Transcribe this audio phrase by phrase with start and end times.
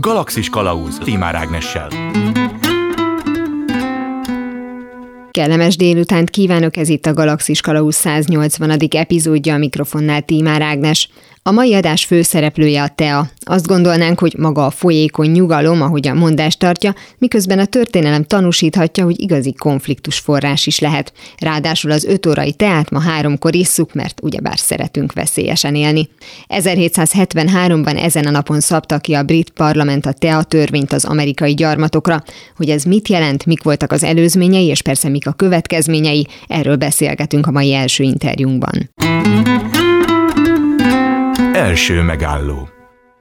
[0.00, 1.88] Galaxis Kalauz Timár Ágnessel.
[5.30, 8.80] Kellemes délutánt kívánok, ez itt a Galaxis Kalauz 180.
[8.90, 11.08] epizódja a mikrofonnál Tímár Ágnes.
[11.46, 13.30] A mai adás főszereplője a TEA.
[13.40, 19.04] Azt gondolnánk, hogy maga a folyékony nyugalom, ahogy a mondás tartja, miközben a történelem tanúsíthatja,
[19.04, 21.12] hogy igazi konfliktus forrás is lehet.
[21.38, 26.08] Ráadásul az öt órai teát ma háromkor isszuk, mert ugyebár szeretünk veszélyesen élni.
[26.48, 32.22] 1773-ban ezen a napon szabta ki a brit parlament a TEA törvényt az amerikai gyarmatokra.
[32.56, 37.46] Hogy ez mit jelent, mik voltak az előzményei, és persze mik a következményei, erről beszélgetünk
[37.46, 38.90] a mai első interjúnkban.
[41.56, 42.68] Első megálló.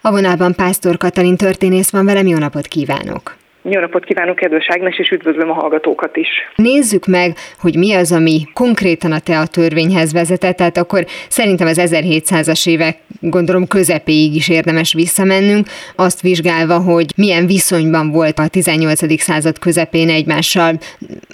[0.02, 3.36] A vonalban Pásztor Katalin történész van velem, jó napot kívánok!
[3.62, 6.28] Jó napot kívánok, kedves Ágnes, és üdvözlöm a hallgatókat is.
[6.56, 11.82] Nézzük meg, hogy mi az, ami konkrétan a TEA törvényhez vezetett, tehát akkor szerintem az
[11.82, 19.22] 1700-as évek, gondolom közepéig is érdemes visszamennünk, azt vizsgálva, hogy milyen viszonyban volt a 18.
[19.22, 20.74] század közepén egymással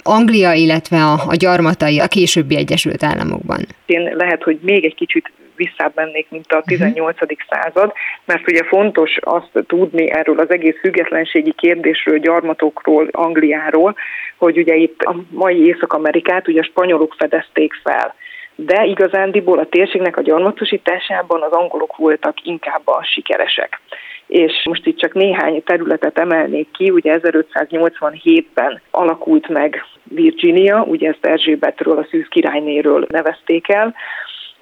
[0.02, 3.66] Anglia, illetve a, a gyarmatai a későbbi Egyesült Államokban.
[3.86, 5.32] Én lehet, hogy még egy kicsit
[5.64, 7.20] visszább mennék, mint a 18.
[7.20, 7.32] Mhm.
[7.48, 7.92] század,
[8.24, 13.94] mert ugye fontos azt tudni erről az egész függetlenségi kérdésről, gyarmatokról, Angliáról,
[14.36, 18.14] hogy ugye itt a mai Észak-Amerikát ugye a spanyolok fedezték fel
[18.54, 23.80] de igazándiból a térségnek a gyarmatosításában az angolok voltak inkább a sikeresek.
[24.26, 31.26] És most itt csak néhány területet emelnék ki, ugye 1587-ben alakult meg Virginia, ugye ezt
[31.26, 33.94] Erzsébetről, a szűz királynéről nevezték el,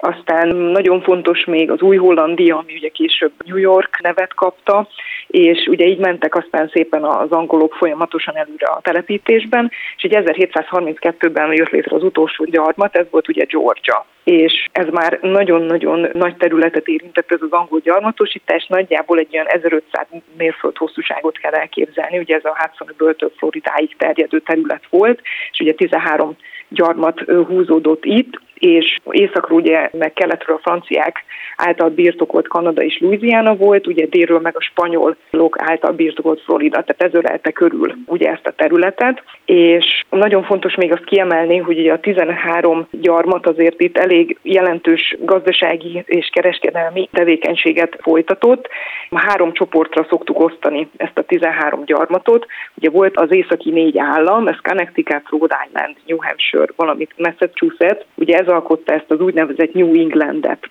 [0.01, 4.87] aztán nagyon fontos még az új Hollandia, ami ugye később New York nevet kapta,
[5.27, 11.53] és ugye így mentek aztán szépen az angolok folyamatosan előre a telepítésben, és így 1732-ben
[11.53, 14.05] jött létre az utolsó gyarmat, ez volt ugye Georgia.
[14.23, 20.05] És ez már nagyon-nagyon nagy területet érintett ez az angol gyarmatosítás, nagyjából egy olyan 1500
[20.37, 25.73] mérföld hosszúságot kell elképzelni, ugye ez a Hudson böltől Floridáig terjedő terület volt, és ugye
[25.73, 26.35] 13
[26.69, 31.23] gyarmat húzódott itt, és északról ugye meg keletről a franciák
[31.55, 37.13] által birtokolt Kanada és Louisiana volt, ugye délről meg a spanyolok által birtokolt Florida, tehát
[37.13, 41.93] ez ölelte körül ugye ezt a területet, és nagyon fontos még azt kiemelni, hogy ugye
[41.93, 48.67] a 13 gyarmat azért itt elég jelentős gazdasági és kereskedelmi tevékenységet folytatott.
[49.15, 52.45] Három csoportra szoktuk osztani ezt a 13 gyarmatot.
[52.75, 58.37] Ugye volt az északi négy állam, ez Connecticut, Rhode Island, New Hampshire, valamint Massachusetts, ugye
[58.37, 60.69] ez alkotta ezt az úgynevezett New Englandet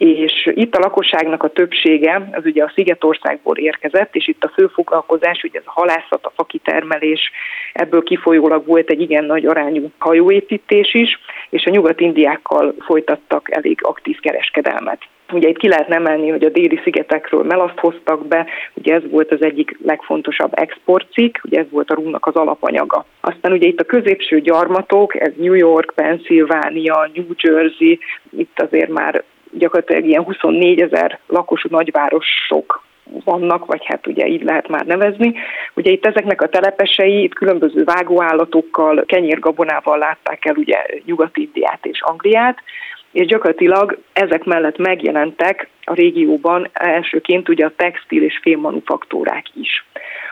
[0.00, 4.66] és itt a lakosságnak a többsége az ugye a Szigetországból érkezett, és itt a fő
[4.66, 7.30] foglalkozás ugye ez a halászat, a fakitermelés,
[7.72, 11.18] ebből kifolyólag volt egy igen nagy arányú hajóépítés is,
[11.50, 15.00] és a nyugat-indiákkal folytattak elég aktív kereskedelmet.
[15.32, 19.32] Ugye itt ki lehet emelni, hogy a déli szigetekről melaszt hoztak be, ugye ez volt
[19.32, 23.04] az egyik legfontosabb exportcikk, ugye ez volt a rúnak az alapanyaga.
[23.20, 27.98] Aztán ugye itt a középső gyarmatok, ez New York, Pennsylvania, New Jersey,
[28.36, 32.82] itt azért már gyakorlatilag ilyen 24 ezer lakosú nagyvárosok
[33.24, 35.34] vannak, vagy hát ugye így lehet már nevezni.
[35.74, 42.58] Ugye itt ezeknek a telepesei itt különböző vágóállatokkal, kenyérgabonával látták el ugye Nyugat-Indiát és Angliát,
[43.12, 49.84] és gyakorlatilag ezek mellett megjelentek a régióban elsőként ugye a textil és félmanufaktúrák is.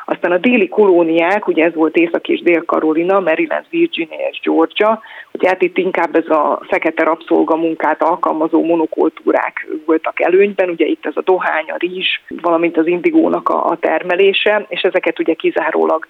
[0.04, 5.00] Aztán a déli kolóniák, ugye ez volt Észak és Dél-Karolina, Maryland, Virginia és Georgia,
[5.32, 11.16] ugye hát itt inkább ez a fekete rabszolgamunkát alkalmazó monokultúrák voltak előnyben, ugye itt ez
[11.16, 16.06] a dohány, a rizs, valamint az indigónak a termelése, és ezeket ugye kizárólag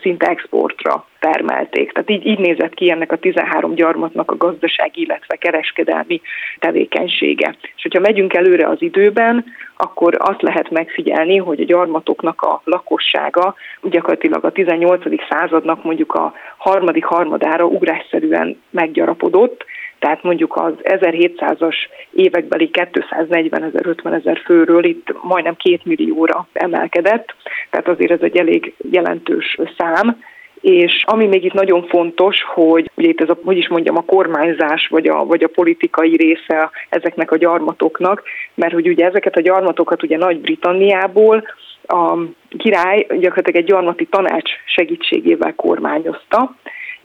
[0.00, 1.92] szinte exportra termelték.
[1.92, 6.20] Tehát így, így nézett ki ennek a 13 gyarmatnak a gazdasági, illetve kereskedelmi
[6.58, 7.56] tevékenysége.
[7.76, 9.44] És hogyha megyünk előre az időben,
[9.76, 15.02] akkor azt lehet megfigyelni, hogy a gyarmatoknak a lakossága gyakorlatilag a 18.
[15.28, 19.64] századnak mondjuk a harmadik harmadára ugrásszerűen meggyarapodott,
[19.98, 21.76] tehát mondjuk az 1700-as
[22.10, 27.34] évekbeli 240 ezer, 50 ezer főről itt majdnem két millióra emelkedett,
[27.70, 30.16] tehát azért ez egy elég jelentős szám,
[30.60, 34.04] és ami még itt nagyon fontos, hogy ugye itt ez a, hogy is mondjam, a
[34.04, 38.22] kormányzás vagy a, vagy a politikai része ezeknek a gyarmatoknak,
[38.54, 41.44] mert hogy ugye ezeket a gyarmatokat ugye Nagy-Britanniából
[41.86, 42.18] a
[42.58, 46.54] király gyakorlatilag egy gyarmati tanács segítségével kormányozta,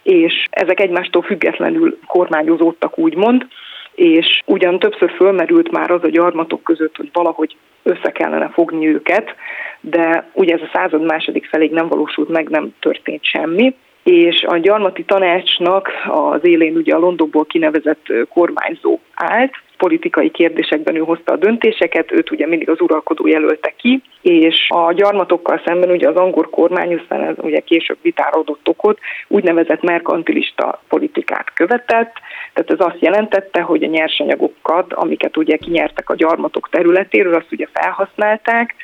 [0.03, 3.47] és ezek egymástól függetlenül kormányozódtak, úgymond,
[3.95, 9.35] és ugyan többször fölmerült már az a gyarmatok között, hogy valahogy össze kellene fogni őket,
[9.81, 14.57] de ugye ez a század második feléig nem valósult meg, nem történt semmi, és a
[14.57, 19.51] gyarmati tanácsnak az élén ugye a Londonból kinevezett kormányzó állt,
[19.81, 24.93] politikai kérdésekben ő hozta a döntéseket, őt ugye mindig az uralkodó jelölte ki, és a
[24.93, 30.81] gyarmatokkal szemben ugye az angol kormány, aztán ez ugye később vitára adott okot, úgynevezett merkantilista
[30.87, 32.13] politikát követett,
[32.53, 37.67] tehát ez azt jelentette, hogy a nyersanyagokat, amiket ugye kinyertek a gyarmatok területéről, azt ugye
[37.73, 38.75] felhasználták,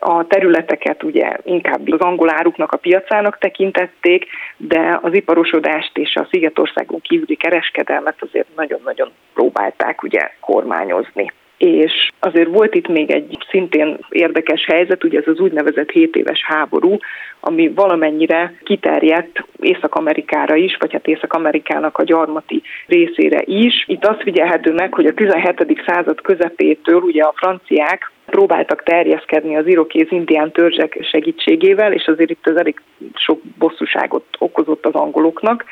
[0.00, 4.26] a területeket ugye inkább az angol áruknak a piacának tekintették,
[4.56, 12.48] de az iparosodást és a Szigetországon kívüli kereskedelmet azért nagyon-nagyon próbálták ugye kormányozni és azért
[12.48, 16.96] volt itt még egy szintén érdekes helyzet, ugye ez az úgynevezett 7 éves háború,
[17.40, 23.84] ami valamennyire kiterjedt Észak-Amerikára is, vagy hát Észak-Amerikának a gyarmati részére is.
[23.86, 25.82] Itt azt figyelhető meg, hogy a 17.
[25.86, 32.46] század közepétől ugye a franciák próbáltak terjeszkedni az irokéz indián törzsek segítségével, és azért itt
[32.46, 32.80] ez elég
[33.14, 35.64] sok bosszúságot okozott az angoloknak,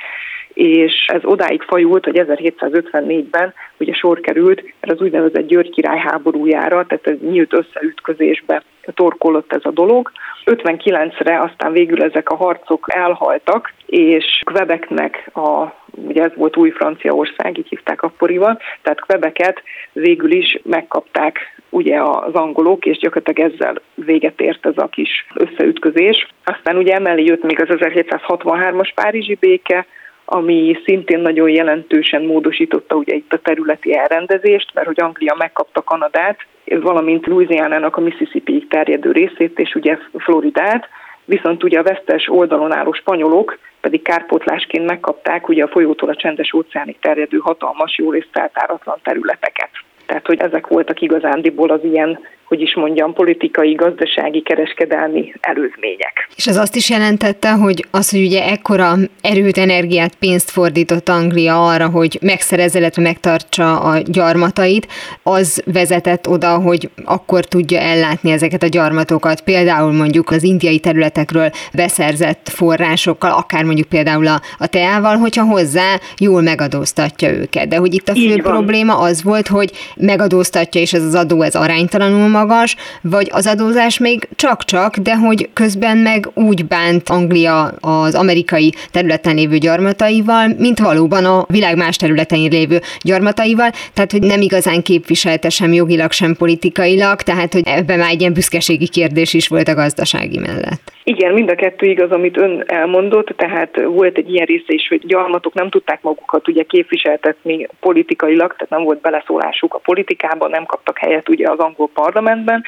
[0.58, 6.87] és ez odáig fajult, hogy 1754-ben ugye sor került ez az úgynevezett György király háborújára,
[6.87, 8.62] tehát ez nyílt összeütközésbe
[8.94, 10.10] torkolott ez a dolog.
[10.44, 15.76] 59-re aztán végül ezek a harcok elhaltak, és Quebecnek a
[16.06, 19.62] ugye ez volt új Franciaország, így hívták akkoriban, tehát Quebeket
[19.93, 21.38] végül is megkapták
[21.70, 26.28] ugye az angolok, és gyakorlatilag ezzel véget ért ez a kis összeütközés.
[26.44, 29.87] Aztán ugye emellé jött még az 1763-as Párizsi béke,
[30.30, 36.38] ami szintén nagyon jelentősen módosította ugye itt a területi elrendezést, mert hogy Anglia megkapta Kanadát,
[36.64, 40.88] valamint Louisiana-nak a Mississippi-ig terjedő részét, és ugye Floridát,
[41.25, 46.52] viszont ugye a vesztes oldalon álló spanyolok pedig kárpótlásként megkapták ugye a folyótól a csendes
[46.52, 49.70] óceánig terjedő hatalmas, jól és feltáratlan területeket.
[50.06, 56.28] Tehát, hogy ezek voltak igazándiból az ilyen hogy is mondjam, politikai, gazdasági, kereskedelmi előzmények.
[56.36, 61.66] És ez azt is jelentette, hogy az, hogy ugye ekkora erőt, energiát, pénzt fordított Anglia
[61.66, 64.86] arra, hogy megszerezze, illetve megtartsa a gyarmatait,
[65.22, 71.50] az vezetett oda, hogy akkor tudja ellátni ezeket a gyarmatokat, például mondjuk az indiai területekről
[71.72, 77.68] beszerzett forrásokkal, akár mondjuk például a, a teával, hogyha hozzá jól megadóztatja őket.
[77.68, 81.54] De hogy itt a fő probléma az volt, hogy megadóztatja, és ez az adó ez
[81.54, 88.14] aránytalanul magas, vagy az adózás még csak-csak, de hogy közben meg úgy bánt Anglia az
[88.14, 94.40] amerikai területen lévő gyarmataival, mint valóban a világ más területein lévő gyarmataival, tehát hogy nem
[94.40, 99.49] igazán képviselte sem jogilag, sem politikailag, tehát hogy ebben már egy ilyen büszkeségi kérdés is
[99.49, 100.93] volt a gazdasági mellett.
[101.08, 105.06] Igen, mind a kettő igaz, amit ön elmondott, tehát volt egy ilyen része is, hogy
[105.06, 110.99] gyarmatok nem tudták magukat ugye képviseltetni politikailag, tehát nem volt beleszólásuk a politikában, nem kaptak
[110.99, 112.64] helyet ugye az angol parlamentben.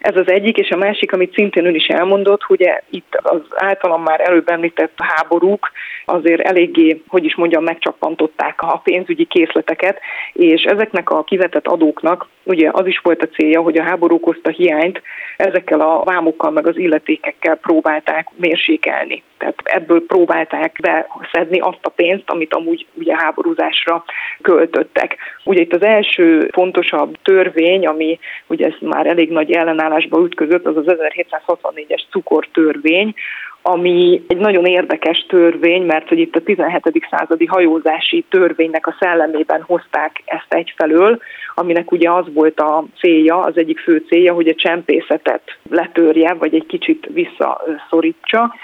[0.00, 4.02] Ez az egyik, és a másik, amit szintén ön is elmondott, hogy itt az általam
[4.02, 5.70] már előbb említett háborúk
[6.04, 9.98] azért eléggé, hogy is mondjam, megcsappantották a pénzügyi készleteket,
[10.32, 14.50] és ezeknek a kivetett adóknak ugye az is volt a célja, hogy a háború okozta
[14.50, 15.02] hiányt
[15.36, 19.22] ezekkel a vámokkal meg az illetékekkel próbálták mérsékelni.
[19.38, 24.04] Tehát ebből próbálták beszedni azt a pénzt, amit amúgy ugye háborúzásra
[24.42, 25.16] költöttek.
[25.44, 30.76] Ugye itt az első fontosabb törvény, ami ugye ez már elég nagy ellenállásba ütközött, az
[30.76, 33.14] az 1764-es cukortörvény,
[33.62, 37.06] ami egy nagyon érdekes törvény, mert hogy itt a 17.
[37.10, 41.18] századi hajózási törvénynek a szellemében hozták ezt egyfelől,
[41.54, 46.54] aminek ugye az volt a célja, az egyik fő célja, hogy a csempészetet letörje, vagy
[46.54, 48.54] egy kicsit visszaszorítsa.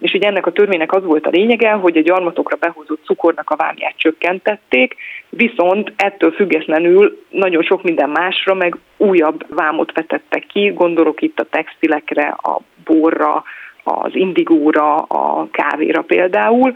[0.00, 3.56] És ugye ennek a törvénynek az volt a lényege, hogy a gyarmatokra behozott cukornak a
[3.56, 4.94] vámját csökkentették,
[5.28, 11.46] viszont ettől függetlenül nagyon sok minden másra meg újabb vámot vetettek ki, gondolok itt a
[11.50, 13.44] textilekre, a borra,
[13.88, 16.74] az indigóra, a kávéra például,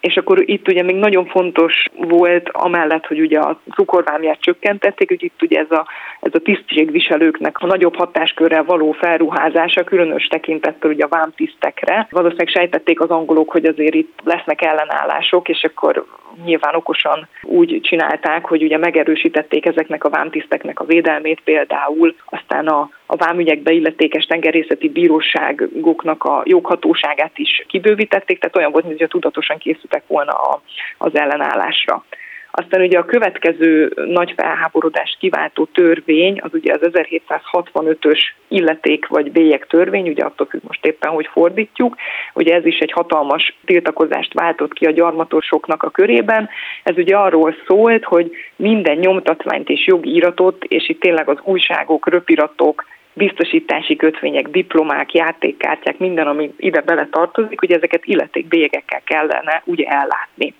[0.00, 5.22] és akkor itt ugye még nagyon fontos volt, amellett, hogy ugye a cukorvámját csökkentették, hogy
[5.22, 5.86] itt ugye ez a,
[6.20, 12.06] ez a tisztségviselőknek a nagyobb hatáskörrel való felruházása, különös tekintettel ugye a vámtisztekre.
[12.10, 16.04] Valószínűleg sejtették az angolok, hogy azért itt lesznek ellenállások, és akkor
[16.44, 22.90] nyilván okosan úgy csinálták, hogy ugye megerősítették ezeknek a vámtiszteknek a védelmét például, aztán a,
[23.10, 30.02] a vámügyekbe illetékes tengerészeti bíróságoknak a joghatóságát is kibővítették, tehát olyan volt, mintha tudatosan készültek
[30.06, 30.62] volna a,
[30.98, 32.04] az ellenállásra.
[32.50, 39.66] Aztán ugye a következő nagy felháborodást kiváltó törvény, az ugye az 1765-ös illeték vagy bélyek
[39.66, 41.96] törvény, ugye attól függ most éppen, hogy fordítjuk,
[42.34, 46.48] ugye ez is egy hatalmas tiltakozást váltott ki a gyarmatosoknak a körében.
[46.82, 52.08] Ez ugye arról szólt, hogy minden nyomtatványt és jogi iratot, és itt tényleg az újságok,
[52.08, 52.84] röpiratok,
[53.18, 60.54] biztosítási kötvények, diplomák, játékkártyák, minden, ami ide bele tartozik, hogy ezeket illetékbélyegekkel kellene ugye ellátni.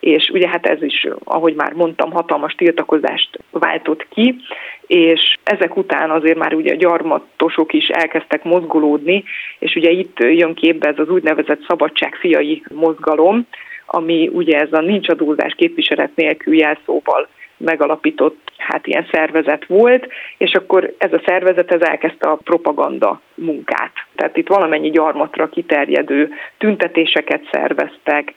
[0.00, 4.36] És ugye hát ez is, ahogy már mondtam, hatalmas tiltakozást váltott ki,
[4.86, 9.24] és ezek után azért már ugye a gyarmatosok is elkezdtek mozgolódni,
[9.58, 13.46] és ugye itt jön képbe ez az úgynevezett szabadságfiai mozgalom,
[13.86, 20.08] ami ugye ez a nincs adózás képviselet nélkül jelszóval megalapított hát ilyen szervezet volt,
[20.38, 23.92] és akkor ez a szervezet ez elkezdte a propaganda munkát.
[24.14, 28.34] Tehát itt valamennyi gyarmatra kiterjedő tüntetéseket szerveztek,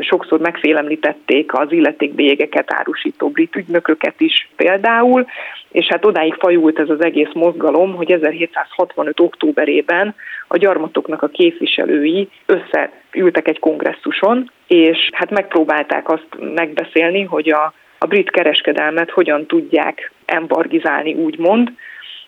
[0.00, 5.26] sokszor megfélemlítették az illetékbélyegeket árusító brit ügynököket is például,
[5.70, 9.20] és hát odáig fajult ez az egész mozgalom, hogy 1765.
[9.20, 10.14] októberében
[10.48, 18.06] a gyarmatoknak a képviselői összeültek egy kongresszuson, és hát megpróbálták azt megbeszélni, hogy a, a
[18.06, 21.72] brit kereskedelmet hogyan tudják embargizálni, úgymond,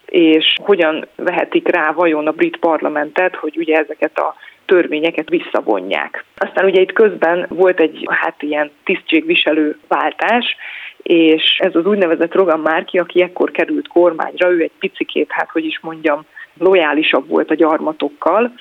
[0.06, 4.34] és hogyan vehetik rá vajon a brit parlamentet, hogy ugye ezeket a
[4.66, 6.24] törvényeket visszavonják.
[6.36, 10.56] Aztán ugye itt közben volt egy hát ilyen tisztségviselő váltás,
[11.02, 15.64] és ez az úgynevezett Rogan Márki, aki ekkor került kormányra, ő egy picikét, hát hogy
[15.64, 16.24] is mondjam,
[16.58, 18.52] lojálisabb volt a gyarmatokkal,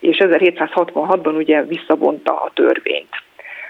[0.00, 3.22] és 1766-ban ugye visszavonta a törvényt.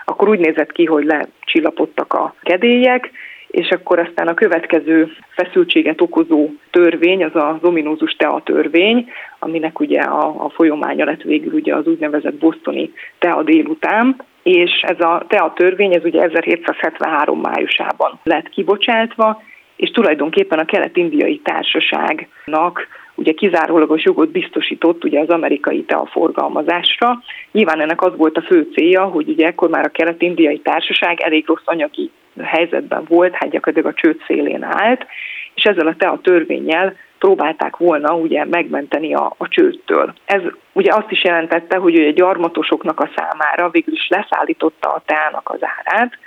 [0.05, 3.11] Akkor úgy nézett ki, hogy lecsillapodtak a kedélyek,
[3.53, 10.01] és akkor aztán a következő feszültséget okozó törvény, az az ominózus TEA törvény, aminek ugye
[10.01, 15.53] a, a folyamánya lett végül ugye az úgynevezett bosztoni TEA délután, és ez a TEA
[15.57, 19.43] törvény, ez ugye 1773 májusában lett kibocsátva,
[19.77, 27.23] és tulajdonképpen a kelet-indiai társaságnak ugye kizárólagos jogot biztosított ugye az amerikai tea forgalmazásra.
[27.53, 31.47] Nyilván ennek az volt a fő célja, hogy ugye ekkor már a kelet-indiai társaság elég
[31.47, 32.11] rossz anyagi
[32.43, 35.07] helyzetben volt, hát gyakorlatilag a csőd szélén állt,
[35.55, 40.15] és ezzel a tea törvényel próbálták volna ugye megmenteni a, a csőttől.
[40.25, 40.43] Ez
[40.73, 45.61] ugye azt is jelentette, hogy a gyarmatosoknak a számára végül is leszállította a teának az
[45.61, 46.19] árát,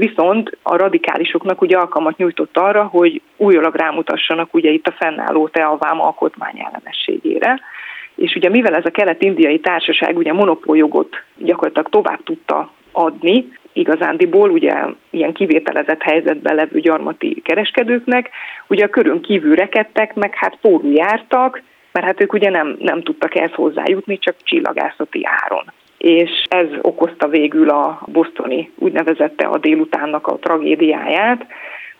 [0.00, 6.00] viszont a radikálisoknak ugye alkalmat nyújtott arra, hogy újólag rámutassanak ugye itt a fennálló teavám
[6.00, 7.60] alkotmány ellenességére.
[8.14, 14.74] És ugye mivel ez a kelet-indiai társaság ugye monopóljogot gyakorlatilag tovább tudta adni, igazándiból ugye
[15.10, 18.30] ilyen kivételezett helyzetben levő gyarmati kereskedőknek,
[18.66, 23.02] ugye a körön kívül rekedtek, meg hát forró jártak, mert hát ők ugye nem, nem
[23.02, 25.64] tudtak ezt hozzájutni, csak csillagászati áron
[26.00, 31.46] és ez okozta végül a bosztoni úgynevezette a délutánnak a tragédiáját.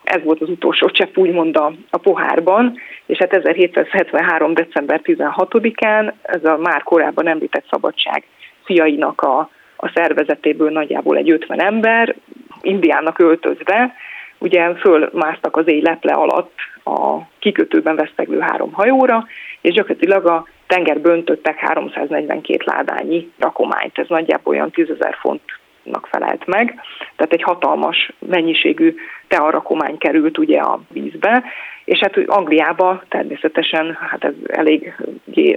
[0.04, 4.54] Ez volt az utolsó csepp úgymond a, a pohárban, és hát 1773.
[4.54, 8.24] december 16-án ez a már korábban említett szabadság
[8.64, 12.14] fiainak a, a szervezetéből nagyjából egy 50 ember,
[12.62, 13.94] indiának öltözve,
[14.38, 16.54] ugye fölmásztak az éj leple alatt
[16.84, 19.26] a kikötőben veszteglő három hajóra,
[19.60, 26.46] és gyakorlatilag a tengerbe öntöttek 342 ládányi rakományt, ez nagyjából olyan 10 ezer fontnak felelt
[26.46, 26.80] meg,
[27.16, 28.94] tehát egy hatalmas mennyiségű
[29.28, 31.44] tearakomány került ugye a vízbe,
[31.84, 34.94] és hát Angliába természetesen hát ez elég,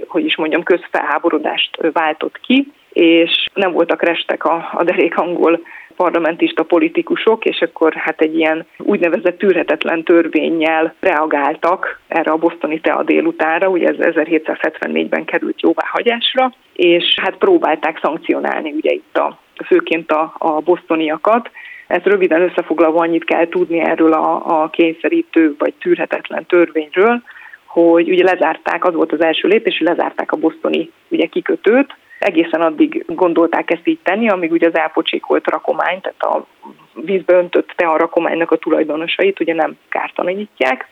[0.06, 5.60] hogy is mondjam, közfelháborodást váltott ki, és nem voltak restek a, a derék angol
[5.96, 13.02] parlamentista politikusok, és akkor hát egy ilyen úgynevezett tűrhetetlen törvényjel reagáltak erre a bosztoni tea
[13.02, 20.34] délutára, ugye ez 1774-ben került jóváhagyásra, és hát próbálták szankcionálni ugye itt a, főként a,
[20.38, 21.50] a bosztoniakat,
[21.86, 27.22] ezt röviden összefoglalva annyit kell tudni erről a, a kényszerítő vagy tűrhetetlen törvényről,
[27.64, 32.60] hogy ugye lezárták, az volt az első lépés, hogy lezárták a bosztoni ugye kikötőt, egészen
[32.60, 36.46] addig gondolták ezt így tenni, amíg ugye az elpocsékolt rakomány, tehát a
[36.92, 40.86] vízbe öntött tea rakománynak a tulajdonosait ugye nem kártalanítják,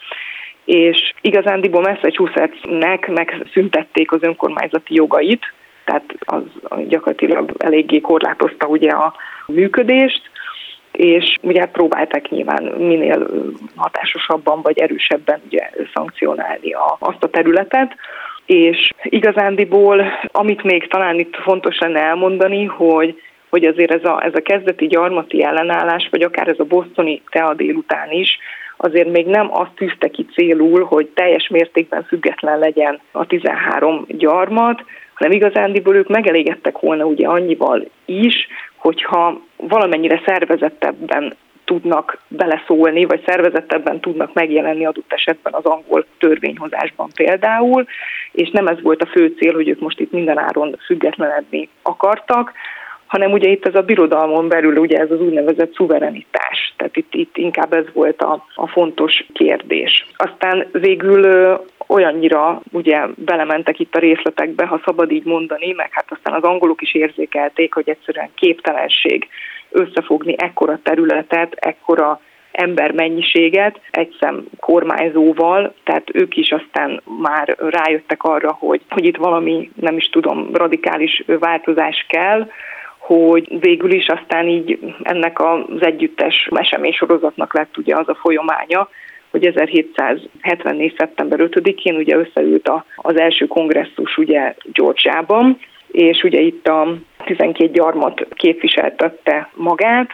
[0.65, 5.53] és igazándiból Massachusettsnek megszüntették az önkormányzati jogait,
[5.85, 6.43] tehát az
[6.89, 9.15] gyakorlatilag eléggé korlátozta ugye a
[9.47, 10.31] működést,
[10.93, 13.29] és ugye hát próbálták nyilván minél
[13.77, 17.97] hatásosabban vagy erősebben ugye szankcionálni a, azt a területet,
[18.47, 23.21] és igazándiból, amit még talán itt fontos lenne elmondani, hogy
[23.53, 27.55] hogy azért ez a, ez a kezdeti gyarmati ellenállás, vagy akár ez a bosztoni tea
[27.55, 28.39] délután is,
[28.77, 34.85] azért még nem azt tűzte ki célul, hogy teljes mértékben független legyen a 13 gyarmat,
[35.15, 38.47] hanem igazándiból ők megelégedtek volna ugye annyival is,
[38.77, 41.37] hogyha valamennyire szervezettebben
[41.73, 47.87] tudnak beleszólni, vagy szervezettebben tudnak megjelenni adott esetben az angol törvényhozásban például,
[48.33, 52.53] és nem ez volt a fő cél, hogy ők most itt mindenáron függetlenedni akartak,
[53.13, 57.37] hanem ugye itt ez a birodalmon belül ugye ez az úgynevezett szuverenitás, tehát itt, itt
[57.37, 60.07] inkább ez volt a, a fontos kérdés.
[60.17, 61.25] Aztán végül
[61.87, 66.83] olyannyira ugye belementek itt a részletekbe, ha szabad így mondani, meg hát aztán az angolok
[66.83, 69.29] is érzékelték, hogy egyszerűen képtelenség
[69.71, 72.21] összefogni ekkora területet, ekkora
[72.53, 79.71] embermennyiséget egy szem kormányzóval, tehát ők is aztán már rájöttek arra, hogy, hogy itt valami,
[79.75, 82.49] nem is tudom, radikális változás kell,
[83.03, 88.89] hogy végül is aztán így ennek az együttes eseménysorozatnak lett ugye az a folyamánya,
[89.31, 90.95] hogy 1774.
[90.99, 95.59] szeptember 5-én ugye összeült a, az első kongresszus ugye Georgiában,
[95.91, 100.11] és ugye itt a 12 gyarmat képviseltette magát,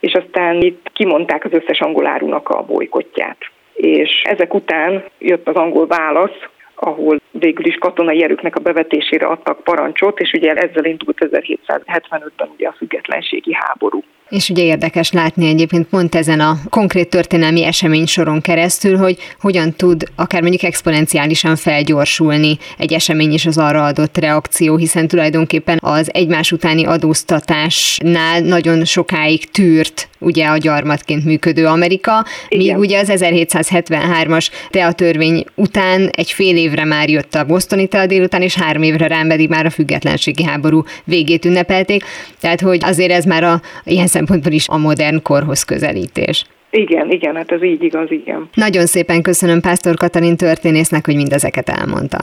[0.00, 3.38] és aztán itt kimondták az összes angol árunak a bolykotját.
[3.74, 9.64] És ezek után jött az angol válasz, ahol végül is katonai erőknek a bevetésére adtak
[9.64, 14.02] parancsot, és ugye ezzel indult 1775-ben ugye a függetlenségi háború.
[14.32, 19.72] És ugye érdekes látni egyébként pont ezen a konkrét történelmi esemény soron keresztül, hogy hogyan
[19.72, 26.10] tud akár mondjuk exponenciálisan felgyorsulni egy esemény és az arra adott reakció, hiszen tulajdonképpen az
[26.14, 32.66] egymás utáni adóztatásnál nagyon sokáig tűrt ugye a gyarmatként működő Amerika, Igen.
[32.66, 38.42] míg ugye az 1773-as teatörvény után egy fél évre már jött a bosztoni tea délután,
[38.42, 42.04] és három évre rám pedig már a függetlenségi háború végét ünnepelték.
[42.40, 46.44] Tehát, hogy azért ez már a ilyen szempontból is a modern korhoz közelítés.
[46.70, 48.48] Igen, igen, hát ez így igaz, igen.
[48.54, 52.18] Nagyon szépen köszönöm Pásztor Katalin történésznek, hogy mindezeket elmondta.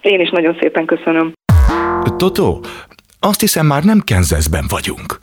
[0.00, 1.32] Én is nagyon szépen köszönöm.
[2.16, 2.64] Totó,
[3.20, 5.18] azt hiszem már nem Kenzeszben vagyunk.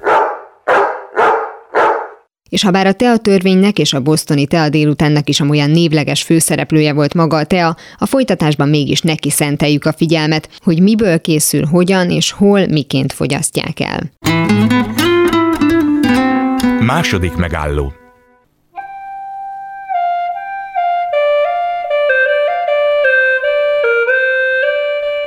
[2.51, 6.93] És ha bár a TEA törvénynek és a bosztoni TEA délutánnak is amolyan névleges főszereplője
[6.93, 12.10] volt maga a TEA, a folytatásban mégis neki szenteljük a figyelmet, hogy miből készül, hogyan
[12.10, 14.12] és hol miként fogyasztják el.
[16.79, 17.93] Második megálló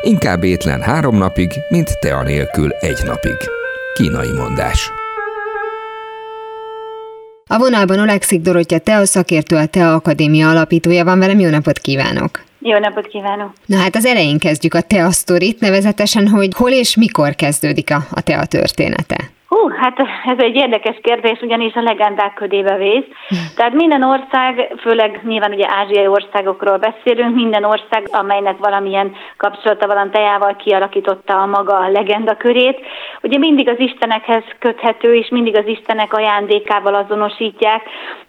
[0.02, 3.36] Inkább étlen három napig, mint tea nélkül egy napig.
[3.94, 4.90] Kínai mondás.
[7.46, 11.38] A vonalban Olekszik Dorottya Tea szakértő, a Tea Akadémia alapítója van velem.
[11.38, 12.42] Jó napot kívánok!
[12.60, 13.52] Jó napot kívánok!
[13.66, 18.06] Na hát az elején kezdjük a Tea sztorit, nevezetesen, hogy hol és mikor kezdődik a,
[18.10, 19.30] a Tea története.
[19.54, 23.04] Hú, hát ez egy érdekes kérdés, ugyanis a legendák ködébe vész.
[23.56, 30.10] Tehát minden ország, főleg nyilván ugye ázsiai országokról beszélünk, minden ország, amelynek valamilyen kapcsolata van
[30.10, 32.80] tejával kialakította a maga legenda körét.
[33.22, 37.82] Ugye mindig az istenekhez köthető, és mindig az istenek ajándékával azonosítják.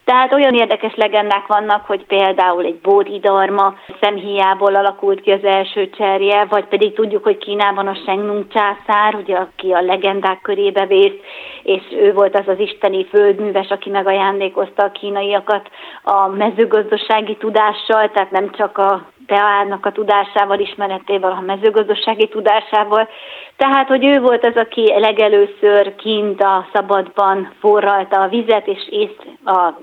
[0.06, 6.46] Tehát olyan érdekes legendák vannak, hogy például egy bódidarma szemhiából alakult ki az első cserje,
[6.50, 11.15] vagy pedig tudjuk, hogy Kínában a Shengnung császár, ugye, aki a legendák körébe vész,
[11.64, 15.70] és ő volt az az isteni földműves, aki megajándékozta a kínaiakat
[16.04, 23.10] a mezőgazdasági tudással, tehát nem csak a teának a tudásával, ismeretével, a mezőgazdasági tudásával.
[23.58, 29.28] Tehát, hogy ő volt az, aki legelőször kint a szabadban forralta a vizet, és észt
[29.46, 29.74] a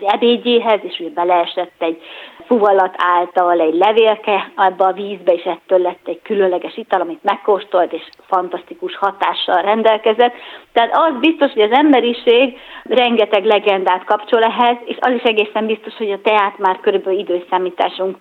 [0.00, 2.02] ebédjéhez, és ugye beleesett egy
[2.46, 7.92] fuvalat által egy levélke abba a vízbe, és ettől lett egy különleges ital, amit megkóstolt,
[7.92, 10.34] és fantasztikus hatással rendelkezett.
[10.72, 15.94] Tehát az biztos, hogy az emberiség rengeteg legendát kapcsol ehhez, és az is egészen biztos,
[15.96, 18.16] hogy a teát már körülbelül időszámításunk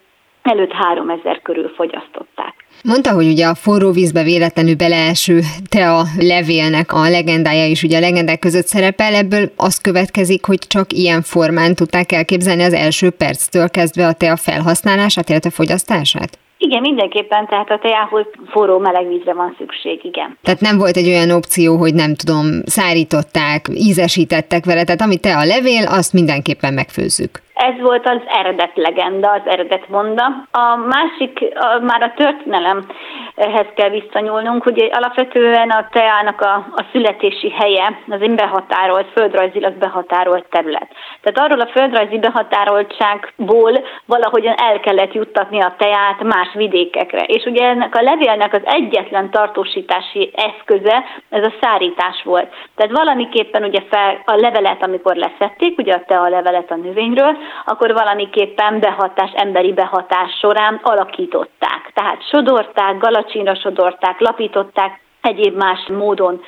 [0.46, 2.54] előtt 3000 körül fogyasztották.
[2.84, 8.00] Mondta, hogy ugye a forró vízbe véletlenül beleeső tea levélnek a legendája is ugye a
[8.00, 13.70] legendák között szerepel, ebből az következik, hogy csak ilyen formán tudták elképzelni az első perctől
[13.70, 16.40] kezdve a tea felhasználását, illetve fogyasztását?
[16.58, 20.38] Igen, mindenképpen, tehát a teához forró meleg vízre van szükség, igen.
[20.44, 25.38] Tehát nem volt egy olyan opció, hogy nem tudom, szárították, ízesítettek vele, tehát amit te
[25.38, 27.44] a levél, azt mindenképpen megfőzzük.
[27.56, 30.26] Ez volt az eredet legenda, az eredet monda.
[30.52, 37.52] A másik, a, már a történelemhez kell visszanyúlnunk, hogy alapvetően a teának a, a születési
[37.52, 40.88] helye az egy behatárolt, földrajzilag behatárolt terület.
[41.22, 47.24] Tehát arról a földrajzi behatároltságból valahogyan el kellett juttatni a teát más vidékekre.
[47.24, 52.54] És ugye ennek a levélnek az egyetlen tartósítási eszköze ez a szárítás volt.
[52.76, 57.94] Tehát valamiképpen ugye fel a levelet, amikor leszették, ugye a tea levelet a növényről, akkor
[57.94, 61.92] valamiképpen behatás, emberi behatás során alakították.
[61.94, 66.42] Tehát sodorták, galacsínra sodorták, lapították, egyéb más módon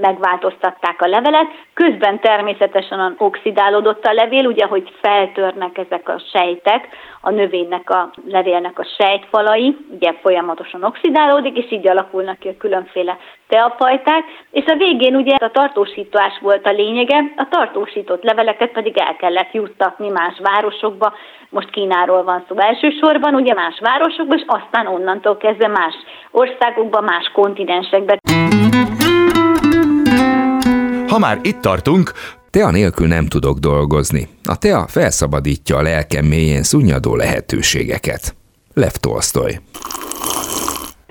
[0.00, 1.46] megváltoztatták a levelet.
[1.74, 6.88] Közben természetesen oxidálódott a levél, ugye, hogy feltörnek ezek a sejtek,
[7.20, 13.18] a növénynek a levélnek a sejtfalai, ugye folyamatosan oxidálódik, és így alakulnak ki a különféle
[13.48, 19.16] teafajták, és a végén ugye a tartósítás volt a lényege, a tartósított leveleket pedig el
[19.16, 21.12] kellett juttatni más városokba,
[21.50, 25.94] most Kínáról van szó elsősorban, ugye más városokban, és aztán onnantól kezdve más
[26.30, 28.18] országokban, más kontinensekben.
[31.08, 32.12] Ha már itt tartunk,
[32.54, 34.28] Tea nélkül nem tudok dolgozni.
[34.44, 38.34] A tea felszabadítja a lelkem mélyén szunnyadó lehetőségeket.
[38.74, 39.60] Lev Tolstoy.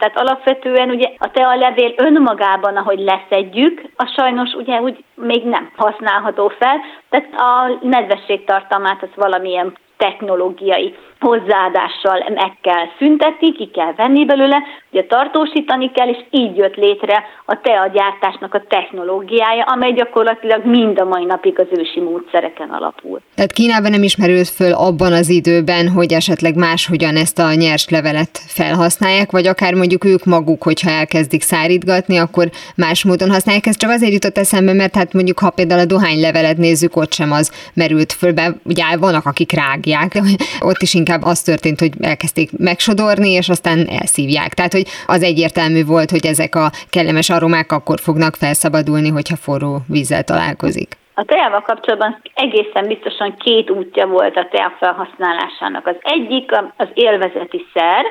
[0.03, 5.71] Tehát alapvetően ugye a tea levél önmagában, ahogy leszedjük, a sajnos ugye úgy még nem
[5.75, 10.95] használható fel, tehát a nedvesség tartalmát az valamilyen technológiai
[11.27, 14.57] hozzáadással meg kell szüntetni, ki kell venni belőle,
[14.91, 21.05] ugye tartósítani kell, és így jött létre a teagyártásnak a technológiája, amely gyakorlatilag mind a
[21.05, 23.21] mai napig az ősi módszereken alapul.
[23.35, 28.37] Tehát Kínában nem ismerült föl abban az időben, hogy esetleg máshogyan ezt a nyers levelet
[28.47, 33.65] felhasználják, vagy akár mondjuk ők maguk, hogyha elkezdik szárítgatni, akkor más módon használják.
[33.65, 37.31] Ez csak azért jutott eszembe, mert hát mondjuk ha például a dohánylevelet nézzük, ott sem
[37.31, 40.21] az merült föl, be, ugye vannak, akik rágják,
[40.59, 44.53] ott is inkább az történt, hogy elkezdték megsodorni, és aztán elszívják.
[44.53, 49.77] Tehát, hogy az egyértelmű volt, hogy ezek a kellemes aromák akkor fognak felszabadulni, hogyha forró
[49.87, 50.97] vízzel találkozik.
[51.15, 55.87] A teával kapcsolatban egészen biztosan két útja volt a tea felhasználásának.
[55.87, 58.05] Az egyik az élvezeti szer,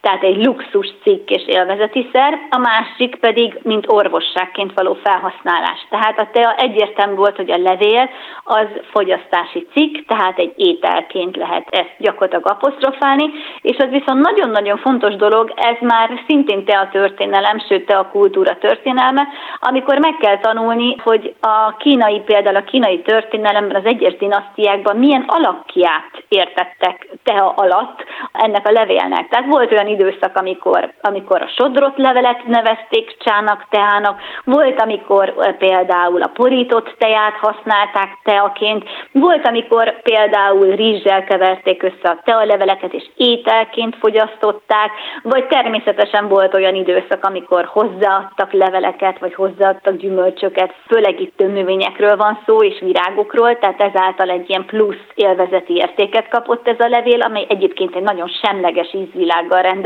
[0.00, 5.86] tehát egy luxus cikk és élvezeti szer, a másik pedig, mint orvosságként való felhasználás.
[5.90, 8.10] Tehát a tea egyértelmű volt, hogy a levél
[8.44, 15.16] az fogyasztási cikk, tehát egy ételként lehet ezt gyakorlatilag apostrofálni, és az viszont nagyon-nagyon fontos
[15.16, 19.28] dolog, ez már szintén tea történelem, sőt tea kultúra történelme,
[19.60, 25.24] amikor meg kell tanulni, hogy a kínai, például a kínai történelemben az egyes dinasztiákban milyen
[25.26, 29.28] alakját értettek tea alatt ennek a levélnek.
[29.28, 36.22] Tehát volt olyan időszak, amikor, amikor a sodrott levelet nevezték csának, teának, volt, amikor például
[36.22, 43.96] a porított teát használták teaként, volt, amikor például rizssel keverték össze a tealeveleket és ételként
[43.96, 44.90] fogyasztották,
[45.22, 52.38] vagy természetesen volt olyan időszak, amikor hozzáadtak leveleket, vagy hozzáadtak gyümölcsöket, főleg itt növényekről van
[52.46, 57.46] szó, és virágokról, tehát ezáltal egy ilyen plusz élvezeti értéket kapott ez a levél, amely
[57.48, 59.79] egyébként egy nagyon semleges ízvilággal rendelkezik,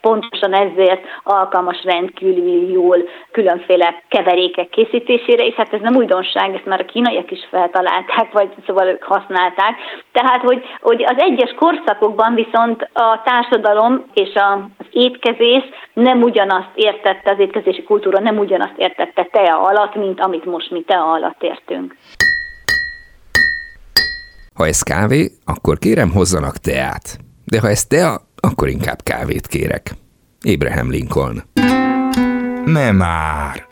[0.00, 2.98] pontosan ezért alkalmas rendkívül jól
[3.30, 8.50] különféle keverékek készítésére, és hát ez nem újdonság, ezt már a kínaiak is feltalálták, vagy
[8.66, 9.74] szóval ők használták.
[10.12, 15.62] Tehát, hogy, hogy az egyes korszakokban viszont a társadalom és a, az étkezés
[15.92, 20.82] nem ugyanazt értette, az étkezési kultúra nem ugyanazt értette tea alatt, mint amit most mi
[20.82, 21.96] tea alatt értünk.
[24.54, 27.18] Ha ez kávé, akkor kérem hozzanak teát.
[27.44, 29.94] De ha ez tea, akkor inkább kávét kérek.
[30.40, 31.44] Abraham Lincoln.
[32.64, 33.66] nem már.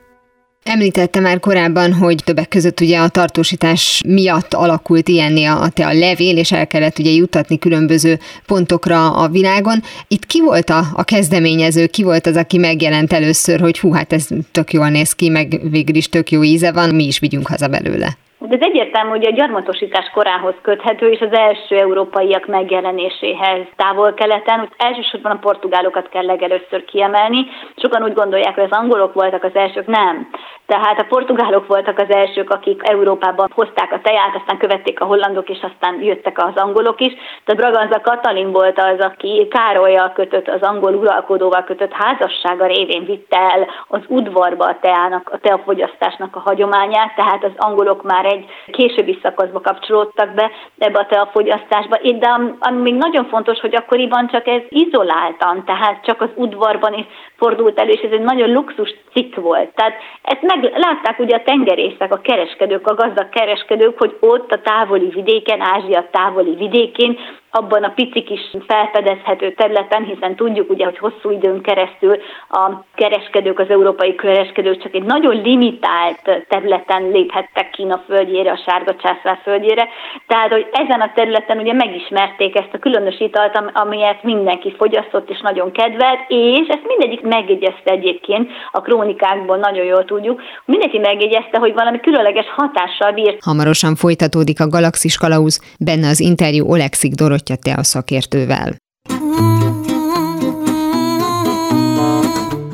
[0.65, 5.93] Említette már korábban, hogy többek között ugye a tartósítás miatt alakult ilyenné a te a
[5.93, 9.83] levél, és el kellett ugye jutatni különböző pontokra a világon.
[10.09, 14.13] Itt ki volt a, a kezdeményező, ki volt az, aki megjelent először, hogy hú, hát
[14.13, 17.47] ez tök jól néz ki, meg végül is tök jó íze van, mi is vigyünk
[17.47, 18.17] haza belőle.
[18.49, 24.69] De ez egyértelmű, hogy a gyarmatosítás korához köthető, és az első európaiak megjelenéséhez távol-keleten, hogy
[24.77, 27.47] elsősorban a portugálokat kell legelőször kiemelni.
[27.77, 30.31] Sokan úgy gondolják, hogy az angolok voltak az elsők, nem.
[30.67, 35.49] Tehát a portugálok voltak az elsők, akik Európában hozták a teját, aztán követték a hollandok,
[35.49, 37.13] és aztán jöttek az angolok is.
[37.45, 43.39] Tehát Braganza Katalin volt az, aki Károlyjal kötött, az angol uralkodóval kötött házassága révén vitte
[43.39, 49.19] el az udvarba a teának, a teafogyasztásnak a hagyományát, tehát az angolok már egy későbbi
[49.23, 51.99] szakaszba kapcsolódtak be ebbe a teafogyasztásba.
[52.03, 57.05] De ami még nagyon fontos, hogy akkoriban csak ez izoláltan, tehát csak az udvarban is
[57.37, 59.75] fordult elő, és ez egy nagyon luxus cikk volt.
[59.75, 64.61] Tehát ezt meg látták ugye a tengerészek, a kereskedők, a gazdag kereskedők, hogy ott a
[64.61, 67.19] távoli vidéken, Ázsia távoli vidékén
[67.57, 72.17] abban a pici kis felfedezhető területen, hiszen tudjuk ugye, hogy hosszú időn keresztül
[72.51, 78.95] a kereskedők, az európai kereskedők csak egy nagyon limitált területen léphettek Kína földjére, a sárga
[78.95, 79.89] császár földjére.
[80.27, 85.41] Tehát, hogy ezen a területen ugye megismerték ezt a különös italt, amelyet mindenki fogyasztott és
[85.41, 91.75] nagyon kedvelt, és ezt mindegyik megjegyezte egyébként, a krónikákból nagyon jól tudjuk, mindenki megjegyezte, hogy
[91.75, 93.45] valami különleges hatással bírt.
[93.45, 98.77] Hamarosan folytatódik a Galaxis Kalauz, benne az interjú Oleksik Dorot te a szakértővel.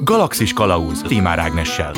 [0.05, 1.93] Galaxis Kalauz Timár Ágnessel.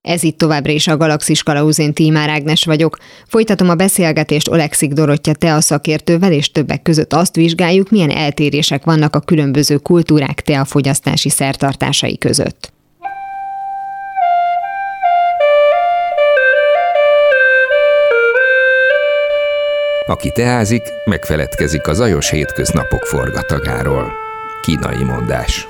[0.00, 2.98] Ez itt továbbra is a Galaxis Kalauzén Tímár Ágnes vagyok.
[3.26, 8.84] Folytatom a beszélgetést Olekszik Dorottya te a szakértővel, és többek között azt vizsgáljuk, milyen eltérések
[8.84, 12.73] vannak a különböző kultúrák teafogyasztási szertartásai között.
[20.06, 24.06] Aki teázik, megfeledkezik a zajos hétköznapok forgatagáról.
[24.62, 25.66] Kínai mondás.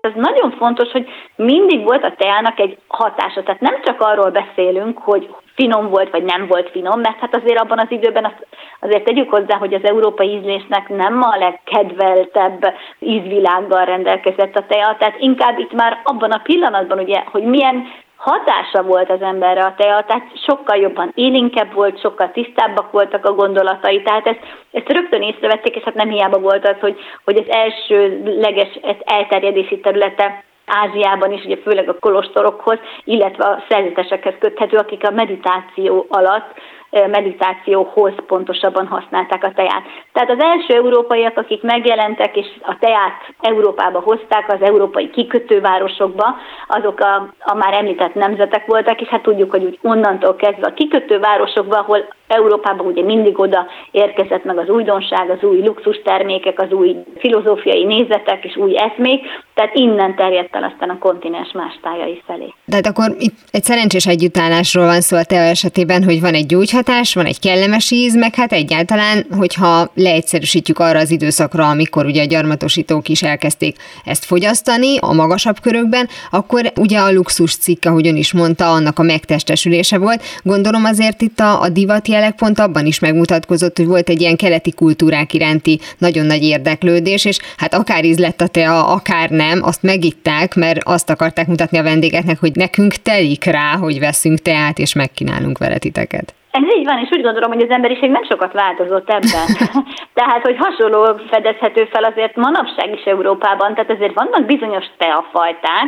[0.00, 3.42] Ez nagyon fontos, hogy mindig volt a teának egy hatása.
[3.42, 7.58] Tehát nem csak arról beszélünk, hogy finom volt, vagy nem volt finom, mert hát azért
[7.58, 8.46] abban az időben azt
[8.80, 15.16] azért tegyük hozzá, hogy az európai ízlésnek nem a legkedveltebb ízvilággal rendelkezett a tea, tehát
[15.18, 17.86] inkább itt már abban a pillanatban, ugye, hogy milyen
[18.18, 23.34] hatása volt az emberre a tea, tehát sokkal jobban élinkebb volt, sokkal tisztábbak voltak a
[23.34, 24.40] gondolatai, tehát ezt,
[24.72, 30.44] ezt rögtön észrevették, és hát nem hiába volt az, hogy, hogy az elsőleges elterjedési területe
[30.66, 36.52] Ázsiában is, ugye főleg a kolostorokhoz, illetve a szerzetesekhez köthető, akik a meditáció alatt
[36.90, 39.82] meditációhoz pontosabban használták a teát.
[40.12, 46.36] Tehát az első európaiak, akik megjelentek és a teát Európába hozták, az európai kikötővárosokba,
[46.68, 50.74] azok a, a már említett nemzetek voltak, és hát tudjuk, hogy úgy onnantól kezdve a
[50.74, 56.72] kikötővárosokba, ahol Európában ugye mindig oda érkezett meg az újdonság, az új luxus termékek, az
[56.72, 59.20] új filozófiai nézetek és új eszmék,
[59.54, 62.54] tehát innen terjedt el aztán a kontinens más tájai felé.
[62.66, 66.46] Tehát akkor itt egy szerencsés együttállásról van szó a TEA esetében, hogy van egy
[66.78, 72.22] gyógyhatás, van egy kellemes íz, meg hát egyáltalán, hogyha leegyszerűsítjük arra az időszakra, amikor ugye
[72.22, 78.06] a gyarmatosítók is elkezdték ezt fogyasztani a magasabb körökben, akkor ugye a luxus cikk, ahogy
[78.06, 80.22] ön is mondta, annak a megtestesülése volt.
[80.42, 84.36] Gondolom azért itt a, a divat jelek pont abban is megmutatkozott, hogy volt egy ilyen
[84.36, 89.62] keleti kultúrák iránti nagyon nagy érdeklődés, és hát akár íz lett a tea, akár nem,
[89.62, 94.78] azt megitták, mert azt akarták mutatni a vendégeknek, hogy nekünk telik rá, hogy veszünk teát,
[94.78, 96.37] és megkínálunk vele titeket.
[96.58, 99.46] Ez így van, és úgy gondolom, hogy az emberiség nem sokat változott ebben.
[100.20, 105.86] tehát, hogy hasonló fedezhető fel azért manapság is Európában, tehát azért vannak bizonyos teafajták,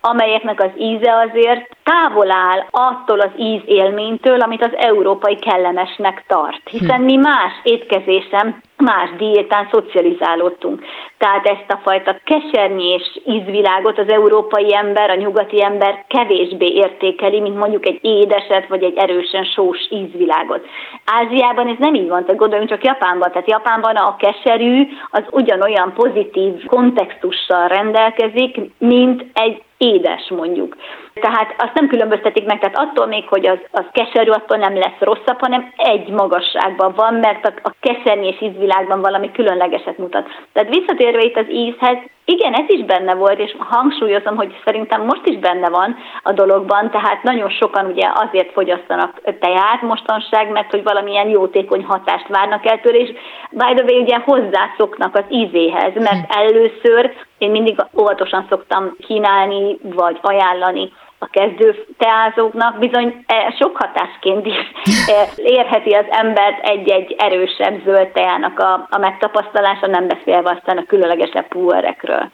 [0.00, 6.68] amelyeknek az íze azért távol áll attól az íz élménytől, amit az európai kellemesnek tart.
[6.70, 10.84] Hiszen mi más étkezésem más diétán szocializálódtunk.
[11.18, 17.58] Tehát ezt a fajta kesernyés ízvilágot az európai ember, a nyugati ember kevésbé értékeli, mint
[17.58, 20.66] mondjuk egy édeset vagy egy erősen sós ízvilágot.
[21.04, 23.30] Ázsiában ez nem így van, tehát gondoljunk csak Japánban.
[23.30, 30.76] Tehát Japánban a keserű az ugyanolyan pozitív kontextussal rendelkezik, mint egy édes mondjuk.
[31.14, 34.98] Tehát azt nem különböztetik meg, tehát attól még, hogy az, az keserű, attól nem lesz
[34.98, 40.28] rosszabb, hanem egy magasságban van, mert a, a kesernyés ízvilágban valami különlegeset mutat.
[40.52, 45.26] Tehát visszatérve itt az ízhez, igen, ez is benne volt, és hangsúlyozom, hogy szerintem most
[45.26, 50.82] is benne van a dologban, tehát nagyon sokan ugye azért fogyasztanak teát mostanság, mert hogy
[50.82, 53.10] valamilyen jótékony hatást várnak el tőle, és
[53.50, 56.38] by the way, ugye hozzászoknak az ízéhez, mert hm.
[56.38, 60.92] először én mindig óvatosan szoktam kínálni, vagy ajánlani
[61.22, 64.58] a kezdő teázóknak bizony e, sok hatásként is
[65.06, 70.84] e, érheti az embert egy-egy erősebb zöld teának a, a megtapasztalása, nem beszélve aztán a
[70.86, 72.30] különlegesebb puerekről.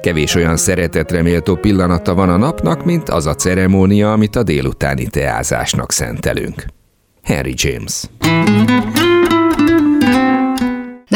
[0.00, 5.06] Kevés olyan szeretetre méltó pillanata van a napnak, mint az a ceremónia, amit a délutáni
[5.10, 6.64] teázásnak szentelünk.
[7.22, 8.02] Henry James.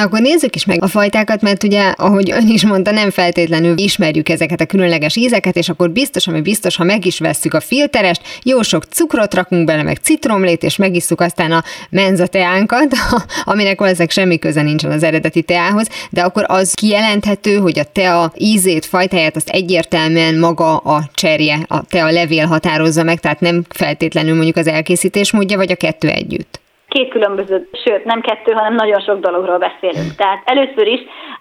[0.00, 3.78] Na akkor nézzük is meg a fajtákat, mert ugye, ahogy ön is mondta, nem feltétlenül
[3.78, 7.60] ismerjük ezeket a különleges ízeket, és akkor biztos, ami biztos, ha meg is vesszük a
[7.60, 12.94] filterest, jó sok cukrot rakunk bele, meg citromlét, és megisszuk aztán a menzateánkat,
[13.44, 18.32] aminek valószínűleg semmi köze nincsen az eredeti teához, de akkor az kijelenthető, hogy a tea
[18.36, 24.34] ízét, fajtáját azt egyértelműen maga a cserje, a tea levél határozza meg, tehát nem feltétlenül
[24.34, 26.59] mondjuk az elkészítés módja, vagy a kettő együtt
[26.90, 30.14] két különböző, sőt nem kettő, hanem nagyon sok dologról beszélünk.
[30.16, 31.00] Tehát először is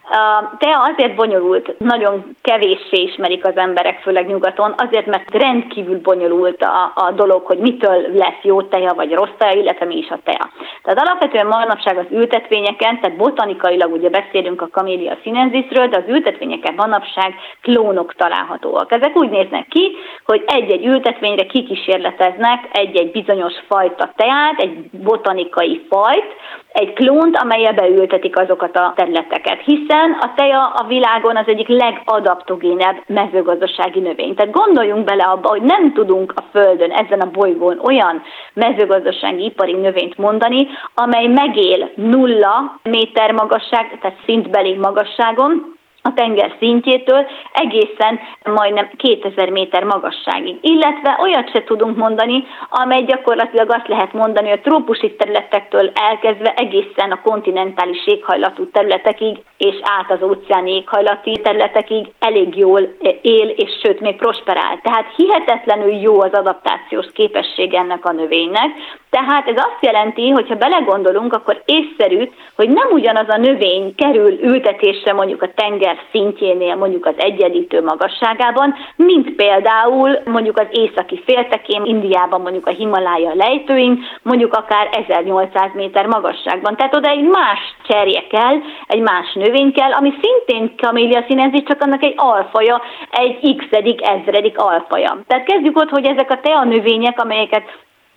[0.10, 6.62] a tea azért bonyolult, nagyon kevéssé ismerik az emberek, főleg nyugaton, azért, mert rendkívül bonyolult
[6.62, 10.20] a, a dolog, hogy mitől lesz jó teja vagy rossz teja, illetve mi is a
[10.24, 10.50] tea.
[10.84, 16.74] Tehát alapvetően manapság az ültetvényeken, tehát botanikailag ugye beszélünk a Camellia sinensisről, de az ültetvényeken
[16.74, 18.92] manapság klónok találhatóak.
[18.92, 19.92] Ezek úgy néznek ki,
[20.26, 26.36] hogy egy-egy ültetvényre kikísérleteznek egy-egy bizonyos fajta teát, egy botanikai fajt,
[26.72, 33.04] egy klónt, amelybe beültetik azokat a területeket, hiszen a teja a világon az egyik legadaptogénebb
[33.08, 34.36] mezőgazdasági növény.
[34.36, 38.22] Tehát gondoljunk bele abba, hogy nem tudunk a Földön, ezen a bolygón olyan
[38.54, 45.79] mezőgazdasági ipari növényt mondani, amely megél nulla méter magasság, tehát szintbeli magasságon,
[46.10, 50.58] a tenger szintjétől egészen majdnem 2000 méter magasságig.
[50.62, 56.54] Illetve olyat se tudunk mondani, amely gyakorlatilag azt lehet mondani, hogy a trópusi területektől elkezdve
[56.54, 62.82] egészen a kontinentális éghajlatú területekig és át az óceáni éghajlati területekig elég jól
[63.22, 64.80] él, és sőt még prosperál.
[64.84, 68.70] Tehát hihetetlenül jó az adaptációs képesség ennek a növénynek,
[69.10, 74.40] tehát ez azt jelenti, hogy ha belegondolunk, akkor észszerű, hogy nem ugyanaz a növény kerül
[74.42, 81.86] ültetésre mondjuk a tenger szintjénél, mondjuk az egyenlítő magasságában, mint például mondjuk az északi féltekén,
[81.86, 86.76] Indiában mondjuk a Himalája lejtőink, mondjuk akár 1800 méter magasságban.
[86.76, 88.56] Tehát oda egy más cserje kell,
[88.88, 92.82] egy más növény kell, ami szintén kamélia színezi, csak annak egy alfaja,
[93.12, 93.66] egy x
[94.02, 95.18] ezredik alfaja.
[95.28, 97.64] Tehát kezdjük ott, hogy ezek a tea növények, amelyeket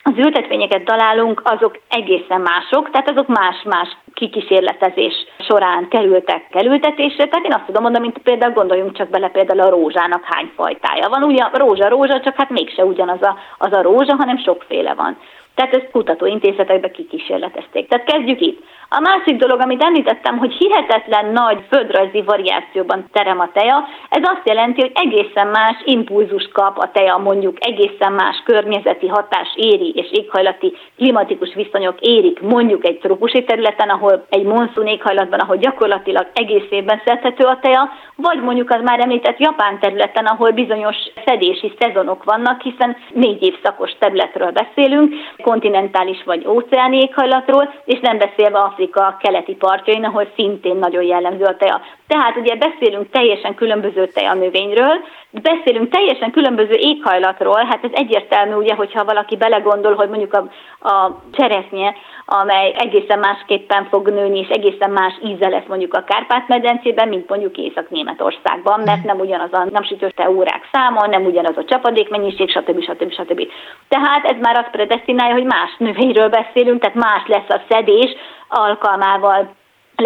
[0.03, 7.25] az ültetvényeket találunk, azok egészen mások, tehát azok más-más kikísérletezés során kerültek kerültetésre.
[7.25, 11.09] Tehát én azt tudom mondani, mint például gondoljunk csak bele például a rózsának hány fajtája
[11.09, 11.23] van.
[11.23, 15.17] Ugye rózsa, rózsa, csak hát mégse ugyanaz a, az a rózsa, hanem sokféle van.
[15.55, 17.87] Tehát ezt kutatóintézetekbe kikísérletezték.
[17.87, 18.63] Tehát kezdjük itt.
[18.95, 24.47] A másik dolog, amit említettem, hogy hihetetlen nagy földrajzi variációban terem a teja, ez azt
[24.47, 30.11] jelenti, hogy egészen más impulzust kap a teja, mondjuk egészen más környezeti hatás éri és
[30.11, 36.67] éghajlati klimatikus viszonyok érik mondjuk egy trópusi területen, ahol egy monszun éghajlatban, ahol gyakorlatilag egész
[36.69, 42.23] évben szedhető a teja, vagy mondjuk az már említett Japán területen, ahol bizonyos szedési szezonok
[42.23, 49.55] vannak, hiszen négy évszakos területről beszélünk, kontinentális vagy óceáni éghajlatról, és nem beszélve Afrika keleti
[49.55, 51.81] partjain, ahol szintén nagyon jellemző a teja.
[52.13, 54.97] Tehát ugye beszélünk teljesen különböző tejanövényről,
[55.29, 60.47] beszélünk teljesen különböző éghajlatról, hát ez egyértelmű, ugye, hogyha valaki belegondol, hogy mondjuk a,
[60.89, 61.95] a cseresznye,
[62.25, 67.57] amely egészen másképpen fog nőni, és egészen más íze lesz mondjuk a Kárpát-medencében, mint mondjuk
[67.57, 72.81] Észak-Németországban, mert nem ugyanaz a napsütötte órák száma, nem ugyanaz a csapadékmennyiség, stb.
[72.81, 73.11] stb.
[73.11, 73.47] stb.
[73.87, 78.15] Tehát ez már azt predestinálja, hogy más növényről beszélünk, tehát más lesz a szedés
[78.49, 79.55] alkalmával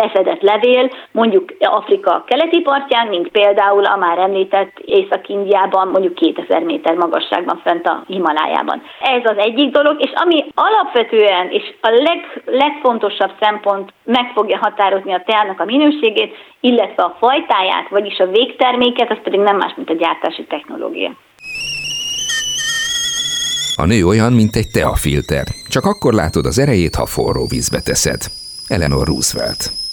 [0.02, 6.96] leszedett levél, mondjuk Afrika keleti partján, mint például a már említett Észak-Indiában, mondjuk 2000 méter
[6.96, 8.82] magasságban fent a Himalájában.
[9.02, 15.14] Ez az egyik dolog, és ami alapvetően és a leg, legfontosabb szempont meg fogja határozni
[15.14, 19.90] a teának a minőségét, illetve a fajtáját, vagyis a végterméket, az pedig nem más, mint
[19.90, 21.12] a gyártási technológia.
[23.76, 25.48] A nő olyan, mint egy teafilter.
[25.70, 28.22] Csak akkor látod az erejét, ha forró vízbe teszed.
[28.68, 29.87] Eleanor Roosevelt.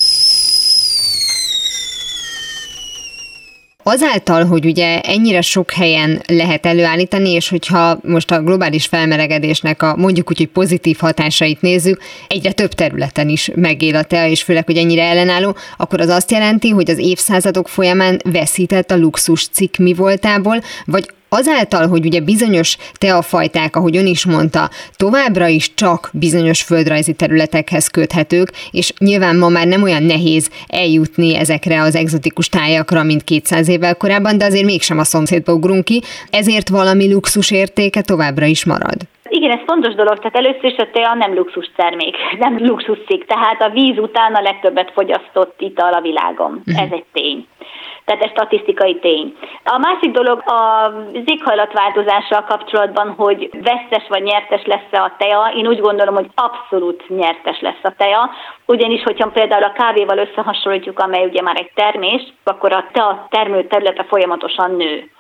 [3.86, 9.96] Azáltal, hogy ugye ennyire sok helyen lehet előállítani, és hogyha most a globális felmelegedésnek a
[9.96, 14.64] mondjuk úgy, hogy pozitív hatásait nézzük, egyre több területen is megél a tea, és főleg,
[14.64, 19.76] hogy ennyire ellenálló, akkor az azt jelenti, hogy az évszázadok folyamán veszített a luxus cikk
[19.76, 26.10] mi voltából, vagy azáltal, hogy ugye bizonyos teafajták, ahogy ön is mondta, továbbra is csak
[26.12, 32.48] bizonyos földrajzi területekhez köthetők, és nyilván ma már nem olyan nehéz eljutni ezekre az egzotikus
[32.48, 37.50] tájakra, mint 200 évvel korábban, de azért mégsem a szomszédba ugrunk ki, ezért valami luxus
[37.50, 38.96] értéke továbbra is marad.
[39.28, 43.62] Igen, ez fontos dolog, tehát először is a tea nem luxus termék, nem luxuszik, tehát
[43.62, 46.62] a víz után a legtöbbet fogyasztott ital a világon.
[46.66, 47.46] Ez egy tény.
[48.04, 49.36] Tehát ez statisztikai tény.
[49.64, 55.52] A másik dolog az éghajlatváltozással kapcsolatban, hogy vesztes vagy nyertes lesz-e a teja.
[55.56, 58.30] Én úgy gondolom, hogy abszolút nyertes lesz a teja,
[58.66, 63.66] ugyanis, hogyha például a kávéval összehasonlítjuk, amely ugye már egy termés, akkor a tea termő
[63.66, 65.10] területe folyamatosan nő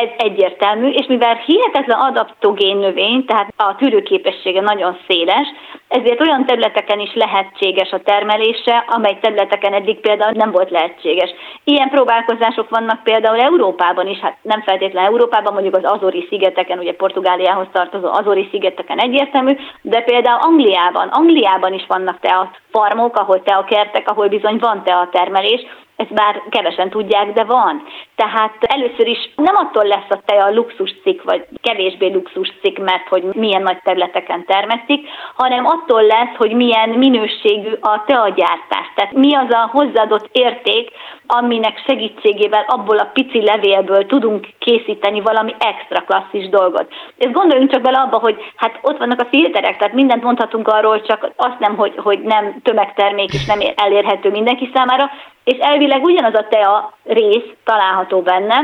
[0.00, 5.46] ez egyértelmű, és mivel hihetetlen adaptogén növény, tehát a tűrőképessége nagyon széles,
[5.88, 11.30] ezért olyan területeken is lehetséges a termelése, amely területeken eddig például nem volt lehetséges.
[11.64, 16.94] Ilyen próbálkozások vannak például Európában is, hát nem feltétlenül Európában, mondjuk az Azori szigeteken, ugye
[16.94, 23.64] Portugáliához tartozó Azori szigeteken egyértelmű, de például Angliában, Angliában is vannak tea farmok, ahol tea
[23.64, 25.60] kertek, ahol bizony van tea termelés,
[25.96, 27.82] ezt bár kevesen tudják, de van.
[28.14, 32.78] Tehát először is nem attól lesz a tej a luxus cikk, vagy kevésbé luxus cikk,
[32.78, 38.86] mert hogy milyen nagy területeken termesztik, hanem attól lesz, hogy milyen minőségű a teagyártás.
[38.94, 40.90] Tehát mi az a hozzáadott érték,
[41.26, 46.92] aminek segítségével abból a pici levélből tudunk készíteni valami extra klasszis dolgot.
[47.16, 51.02] És gondoljunk csak bele abba, hogy hát ott vannak a filterek, tehát mindent mondhatunk arról,
[51.02, 55.10] csak azt nem, hogy, hogy nem tömegtermék és nem elérhető mindenki számára,
[55.44, 58.56] és elvileg ugyanaz a tea rész található benne,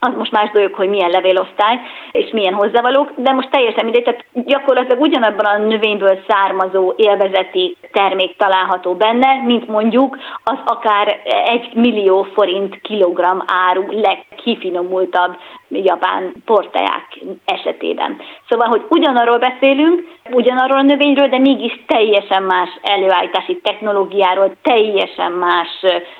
[0.00, 1.80] az most más dolog, hogy milyen levélosztály
[2.12, 8.36] és milyen hozzávalók, de most teljesen mindegy, tehát gyakorlatilag ugyanabban a növényből származó élvezeti termék
[8.36, 13.38] található benne, mint mondjuk az akár egy millió forint kilogramm
[13.68, 15.36] áru legkifinomultabb
[15.70, 18.16] japán porteák esetében.
[18.48, 25.68] Szóval, hogy ugyanarról beszélünk, ugyanarról a növényről, de mégis teljesen más előállítási technológiáról, teljesen más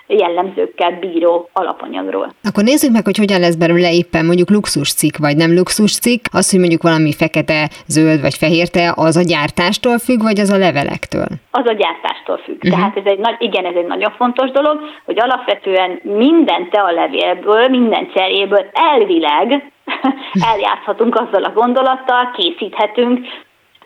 [0.07, 2.33] jellemzőkkel bíró alapanyagról.
[2.43, 6.25] Akkor nézzük meg, hogy hogyan lesz belőle éppen mondjuk luxus cikk, vagy nem luxus cikk.
[6.33, 10.51] Az, hogy mondjuk valami fekete, zöld vagy fehér te, az a gyártástól függ, vagy az
[10.51, 11.29] a levelektől?
[11.51, 12.57] Az a gyártástól függ.
[12.57, 12.71] Uh-huh.
[12.71, 16.93] Tehát ez egy nagy, igen, ez egy nagyon fontos dolog, hogy alapvetően minden te a
[16.93, 19.38] levélből, minden cseréből elvileg
[20.53, 23.27] eljátszhatunk azzal a gondolattal, készíthetünk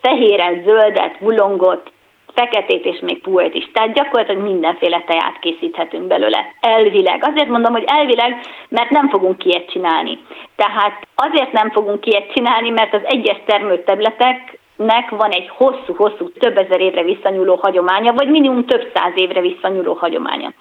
[0.01, 1.93] fehéret, zöldet, bulongot,
[2.35, 3.71] feketét és még puhet is.
[3.73, 6.55] Tehát gyakorlatilag mindenféle teját készíthetünk belőle.
[6.61, 7.25] Elvileg.
[7.25, 10.19] Azért mondom, hogy elvileg, mert nem fogunk ilyet csinálni.
[10.57, 16.57] Tehát azért nem fogunk ilyet csinálni, mert az egyes termőterületek nek van egy hosszú-hosszú, több
[16.57, 20.53] ezer évre visszanyúló hagyománya, vagy minimum több száz évre visszanyúló hagyománya.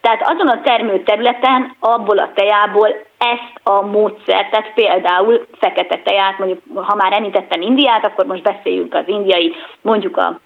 [0.00, 6.60] Tehát azon a termőterületen, abból a tejából ezt a módszert, tehát például fekete teját, mondjuk
[6.74, 10.40] ha már említettem Indiát, akkor most beszéljünk az indiai, mondjuk a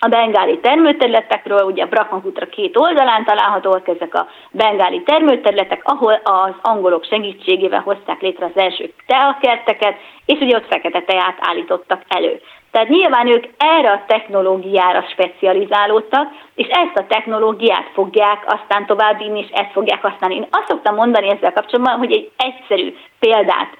[0.00, 7.04] a bengáli termőterületekről, ugye Brahmaputra két oldalán találhatóak ezek a bengáli termőterületek, ahol az angolok
[7.04, 9.96] segítségével hozták létre az első teakerteket,
[10.26, 12.40] és ugye ott fekete teát állítottak elő.
[12.70, 19.50] Tehát nyilván ők erre a technológiára specializálódtak, és ezt a technológiát fogják aztán továbbvinni, és
[19.52, 20.34] ezt fogják használni.
[20.34, 23.70] Én azt szoktam mondani ezzel kapcsolatban, hogy egy egyszerű példát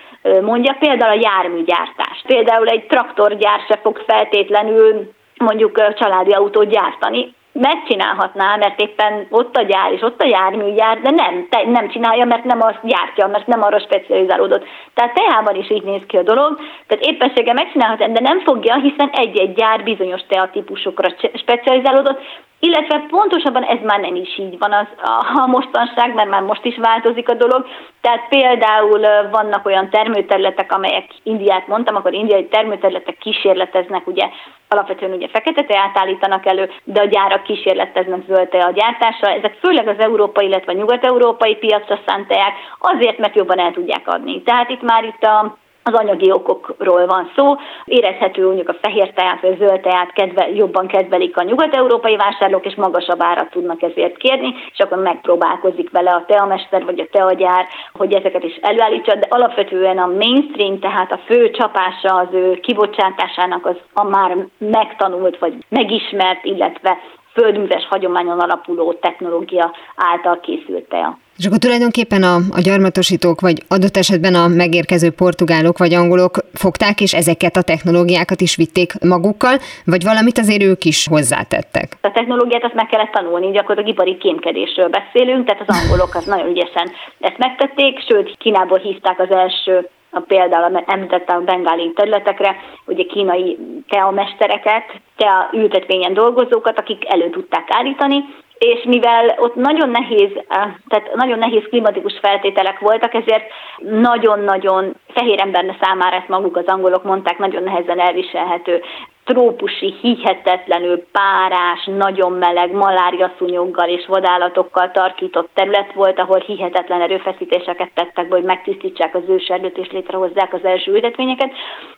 [0.43, 2.23] mondja, például a járműgyártás.
[2.27, 9.63] Például egy traktorgyár se fog feltétlenül mondjuk családi autót gyártani, megcsinálhatná, mert éppen ott a
[9.63, 13.47] gyár és ott a járműgyár, de nem, te, nem csinálja, mert nem azt gyártja, mert
[13.47, 14.65] nem arra specializálódott.
[14.95, 19.11] Tehát teában is így néz ki a dolog, tehát éppenséggel megcsinálhatja, de nem fogja, hiszen
[19.13, 22.21] egy-egy gyár bizonyos teatípusokra specializálódott,
[22.61, 26.65] illetve pontosabban ez már nem is így van az a, a mostanság, mert már most
[26.65, 27.67] is változik a dolog.
[28.01, 29.01] Tehát például
[29.31, 34.29] vannak olyan termőterületek, amelyek Indiát mondtam, akkor indiai termőterületek kísérleteznek, ugye
[34.69, 39.29] alapvetően ugye fekete teát állítanak elő, de a gyárak kísérleteznek zöld a gyártásra.
[39.31, 44.43] Ezek főleg az európai, illetve nyugat-európai piacra szánt teák, azért, mert jobban el tudják adni.
[44.43, 45.57] Tehát itt már itt a
[45.93, 47.55] az anyagi okokról van szó.
[47.85, 52.67] Érezhető mondjuk a fehér teát vagy a zöld teát kedve, jobban kedvelik a nyugat-európai vásárlók,
[52.67, 57.67] és magasabb árat tudnak ezért kérni, és akkor megpróbálkozik vele a teamester vagy a teagyár,
[57.93, 63.67] hogy ezeket is előállítsa, de alapvetően a mainstream, tehát a fő csapása az ő kibocsátásának
[63.67, 66.99] az a már megtanult vagy megismert, illetve
[67.39, 71.19] földműves hagyományon alapuló technológia által készült tea.
[71.39, 77.01] És akkor tulajdonképpen a, a gyarmatosítók, vagy adott esetben a megérkező portugálok vagy angolok fogták,
[77.01, 81.87] és ezeket a technológiákat is vitték magukkal, vagy valamit azért ők is hozzátettek?
[82.01, 86.49] A technológiát azt meg kellett tanulni, gyakorlatilag ipari kémkedésről beszélünk, tehát az angolok az nagyon
[86.49, 92.57] ügyesen ezt megtették, sőt Kínából hívták az első a például említette a bengáli területekre,
[92.87, 94.85] ugye kínai teamestereket,
[95.17, 98.25] tea ültetvényen dolgozókat, akik elő tudták állítani,
[98.59, 103.45] és mivel ott nagyon nehéz, eh, tehát nagyon nehéz klimatikus feltételek voltak, ezért
[103.79, 108.83] nagyon-nagyon fehér ember számára ezt maguk az angolok mondták, nagyon nehezen elviselhető
[109.29, 118.31] trópusi, hihetetlenül párás, nagyon meleg, maláriaszúnyoggal és vadállatokkal tarkított terület volt, ahol hihetetlen erőfeszítéseket tettek,
[118.31, 121.51] hogy megtisztítsák az őserdőt és létrehozzák az első ültetvényeket.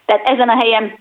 [0.04, 0.98] Tehát ezen a helyen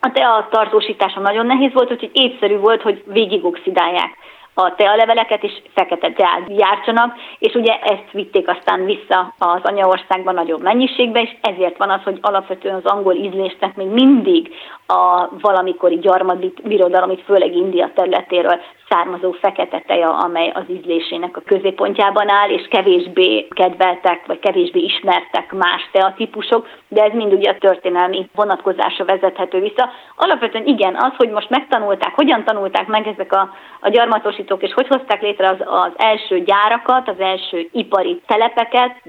[0.00, 4.16] a tea tartósítása nagyon nehéz volt, úgyhogy észszerű volt, hogy végigoxidálják
[4.54, 10.62] a tealeveleket, és fekete teát gyártsanak, és ugye ezt vitték aztán vissza az anyaországban nagyobb
[10.62, 14.54] mennyiségbe, és ezért van az, hogy alapvetően az angol ízlésnek még mindig
[14.86, 18.60] a valamikori gyarmatbirodalom, itt főleg India területéről
[18.92, 25.52] származó fekete teja, amely az ízlésének a középpontjában áll, és kevésbé kedveltek, vagy kevésbé ismertek
[25.52, 29.90] más teatípusok, de ez mind ugye a történelmi vonatkozásra vezethető vissza.
[30.16, 34.86] Alapvetően igen, az, hogy most megtanulták, hogyan tanulták meg ezek a, a gyarmatosítók, és hogy
[34.86, 39.02] hozták létre az, az első gyárakat, az első ipari telepeket,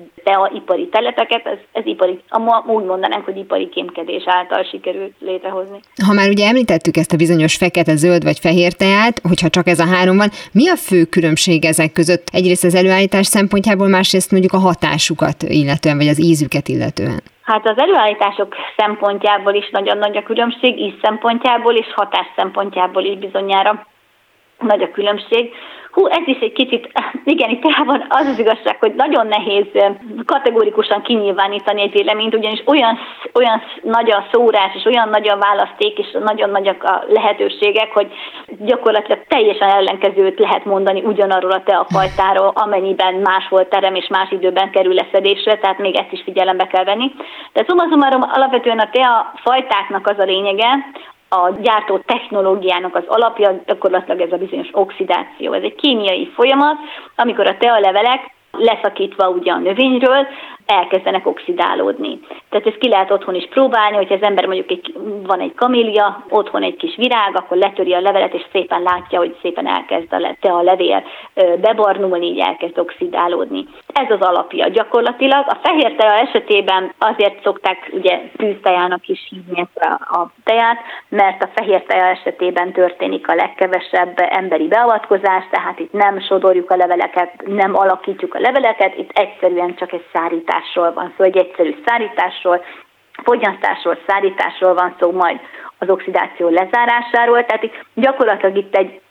[0.54, 2.20] ipari telepeket, ez, ez ipari,
[2.66, 5.80] úgy mondanánk, hogy ipari kémkedés által sikerült létrehozni.
[6.08, 9.80] Ha már ugye említettük ezt a bizonyos fekete, zöld vagy fehér teát, hogyha csak ez
[9.80, 10.30] a három van.
[10.52, 12.26] Mi a fő különbség ezek között?
[12.32, 17.22] Egyrészt az előállítás szempontjából, másrészt mondjuk a hatásukat illetően, vagy az ízüket illetően.
[17.42, 23.18] Hát az előállítások szempontjából is nagyon nagy a különbség, íz szempontjából és hatás szempontjából is
[23.18, 23.88] bizonyára
[24.64, 25.54] nagy a különbség.
[25.94, 26.92] Hú, ez is egy kicsit,
[27.34, 29.66] igen, itt van az az igazság, hogy nagyon nehéz
[30.26, 33.00] kategórikusan kinyilvánítani egy véleményt, ugyanis olyan,
[33.34, 38.12] olyan nagy a szórás, és olyan nagy a választék, és nagyon nagyok a lehetőségek, hogy
[38.60, 44.72] gyakorlatilag teljesen ellenkezőt lehet mondani ugyanarról a teafajtáról, amennyiben más volt terem és más időben
[44.72, 47.12] kerül leszedésre, tehát még ezt is figyelembe kell venni.
[47.54, 47.88] De szóval
[48.34, 50.68] alapvetően a tea fajtáknak az a lényege,
[51.34, 55.54] a gyártó technológiának az alapja gyakorlatilag ez a bizonyos oxidáció.
[55.54, 56.78] Ez egy kémiai folyamat,
[57.16, 60.28] amikor a tealevelek leszakítva ugye a növényről,
[60.66, 62.20] elkezdenek oxidálódni.
[62.50, 64.94] Tehát ezt ki lehet otthon is próbálni, hogyha az ember mondjuk egy,
[65.24, 69.38] van egy kamélia, otthon egy kis virág, akkor letöri a levelet, és szépen látja, hogy
[69.42, 71.04] szépen elkezd a, le, a levél
[71.62, 73.66] bebarnulni, így elkezd oxidálódni.
[73.94, 75.46] Ez az alapja gyakorlatilag.
[75.48, 80.78] A fehér teja esetében azért szokták ugye tűztejának is hívni ezt a, a teját,
[81.10, 86.76] mert a fehér teja esetében történik a legkevesebb emberi beavatkozás, tehát itt nem sodorjuk a
[86.76, 91.76] leveleket, nem alakítjuk a leveleket, itt egyszerűen csak egy szárítás szárításról van szó, egy egyszerű
[91.86, 92.64] szárításról,
[93.24, 95.40] fogyasztásról, szárításról van szó, majd
[95.78, 99.02] az oxidáció lezárásáról, tehát itt gyakorlatilag itt egy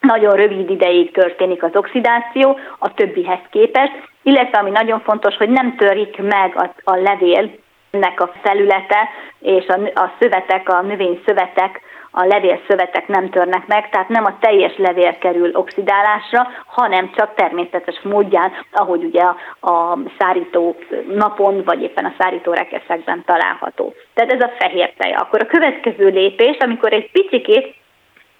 [0.00, 5.76] nagyon rövid ideig történik az oxidáció a többihez képest, illetve ami nagyon fontos, hogy nem
[5.76, 9.08] törik meg a, a levélnek a felülete,
[9.40, 11.80] és a, a szövetek, a növény szövetek
[12.10, 18.00] a levélszövetek nem törnek meg, tehát nem a teljes levél kerül oxidálásra, hanem csak természetes
[18.02, 20.76] módján, ahogy ugye a, a szárító
[21.08, 23.94] napon, vagy éppen a szárító rekeszekben található.
[24.14, 25.12] Tehát ez a fehér tej.
[25.12, 27.74] Akkor a következő lépés, amikor egy picikét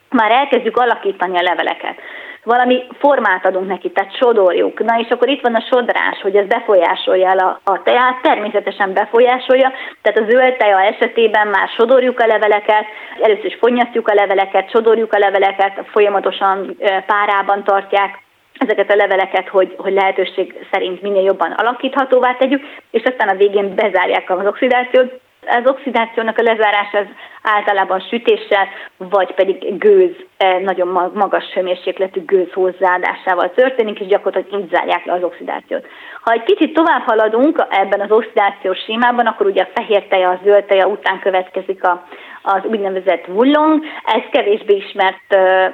[0.08, 1.98] már elkezdjük alakítani a leveleket
[2.44, 4.84] valami formát adunk neki, tehát sodorjuk.
[4.84, 8.92] Na és akkor itt van a sodrás, hogy ez befolyásolja el a, a teját, természetesen
[8.92, 9.72] befolyásolja,
[10.02, 12.84] tehát a zöld teja esetében már sodorjuk a leveleket,
[13.20, 16.76] először is fonnyasztjuk a leveleket, sodorjuk a leveleket, folyamatosan
[17.06, 18.18] párában tartják,
[18.58, 23.74] ezeket a leveleket, hogy, hogy lehetőség szerint minél jobban alakíthatóvá tegyük, és aztán a végén
[23.74, 27.06] bezárják az oxidációt, az oxidációnak a lezárás az
[27.42, 34.70] általában sütéssel, vagy pedig gőz, eh, nagyon magas hőmérsékletű gőz hozzáadásával történik, és gyakorlatilag így
[34.70, 35.86] zárják le az oxidációt.
[36.22, 40.40] Ha egy kicsit tovább haladunk ebben az oxidációs sémában, akkor ugye a fehér teja, a
[40.44, 42.06] zöld teja után következik a,
[42.42, 43.84] az úgynevezett vullong.
[44.04, 45.72] Ez kevésbé ismert eh,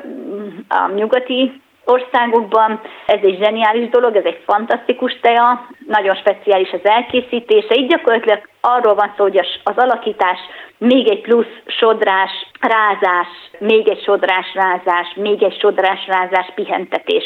[0.68, 2.80] a nyugati országokban.
[3.06, 7.74] Ez egy zseniális dolog, ez egy fantasztikus teja, nagyon speciális az elkészítése.
[7.74, 10.38] Így gyakorlatilag arról van szó, hogy az alakítás
[10.78, 12.30] még egy plusz sodrás,
[12.60, 13.28] rázás,
[13.58, 17.24] még egy sodrás, rázás, még egy sodrás, rázás, pihentetés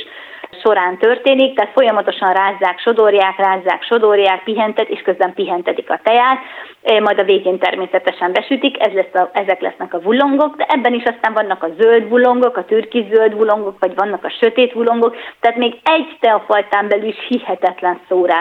[0.62, 6.38] során történik, tehát folyamatosan rázzák, sodorják, rázzák, sodorják, pihentet, és közben pihentetik a teját,
[7.02, 11.02] majd a végén természetesen besütik, ez lesz a, ezek lesznek a vulongok, de ebben is
[11.02, 15.56] aztán vannak a zöld vulongok, a türkiz zöld vulongok, vagy vannak a sötét vulongok, tehát
[15.56, 18.00] még egy teafajtán belül is hihetetlen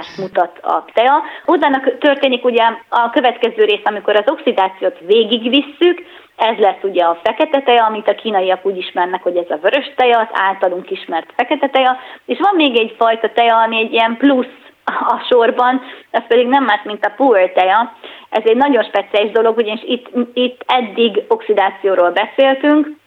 [0.09, 1.23] szórást mutat a tea.
[1.45, 6.03] Utána történik ugye a következő rész, amikor az oxidációt végigvisszük,
[6.35, 9.91] ez lesz ugye a fekete teja, amit a kínaiak úgy ismernek, hogy ez a vörös
[9.95, 14.17] teja, az általunk ismert fekete teja, és van még egy fajta teja, ami egy ilyen
[14.17, 15.81] plusz a sorban,
[16.11, 17.95] ez pedig nem más, mint a puer teja.
[18.29, 22.98] Ez egy nagyon speciális dolog, ugyanis itt, itt eddig oxidációról beszéltünk,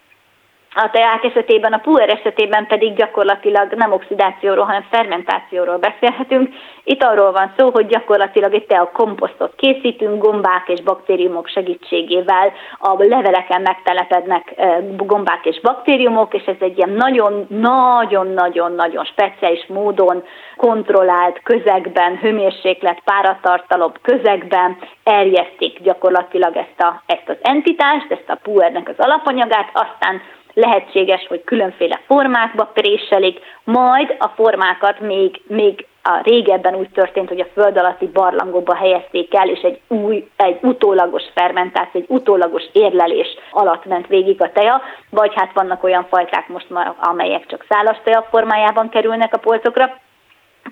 [0.74, 6.54] a teák esetében, a puer esetében pedig gyakorlatilag nem oxidációról, hanem fermentációról beszélhetünk.
[6.84, 12.94] Itt arról van szó, hogy gyakorlatilag egy tea komposztot készítünk, gombák és baktériumok segítségével a
[12.98, 14.54] leveleken megtelepednek
[14.96, 20.24] gombák és baktériumok, és ez egy ilyen nagyon-nagyon-nagyon-nagyon speciális módon
[20.56, 28.88] kontrollált közegben, hőmérséklet, páratartalom közegben erjesztik gyakorlatilag ezt, a, ezt az entitást, ezt a puernek
[28.88, 30.20] az alapanyagát, aztán
[30.54, 37.40] lehetséges, hogy különféle formákba préselik, majd a formákat még, még a régebben úgy történt, hogy
[37.40, 43.28] a föld alatti barlangokba helyezték el, és egy új, egy utólagos fermentáció, egy utólagos érlelés
[43.50, 47.96] alatt ment végig a teja, vagy hát vannak olyan fajták most már, amelyek csak szálas
[48.04, 50.00] teja formájában kerülnek a polcokra,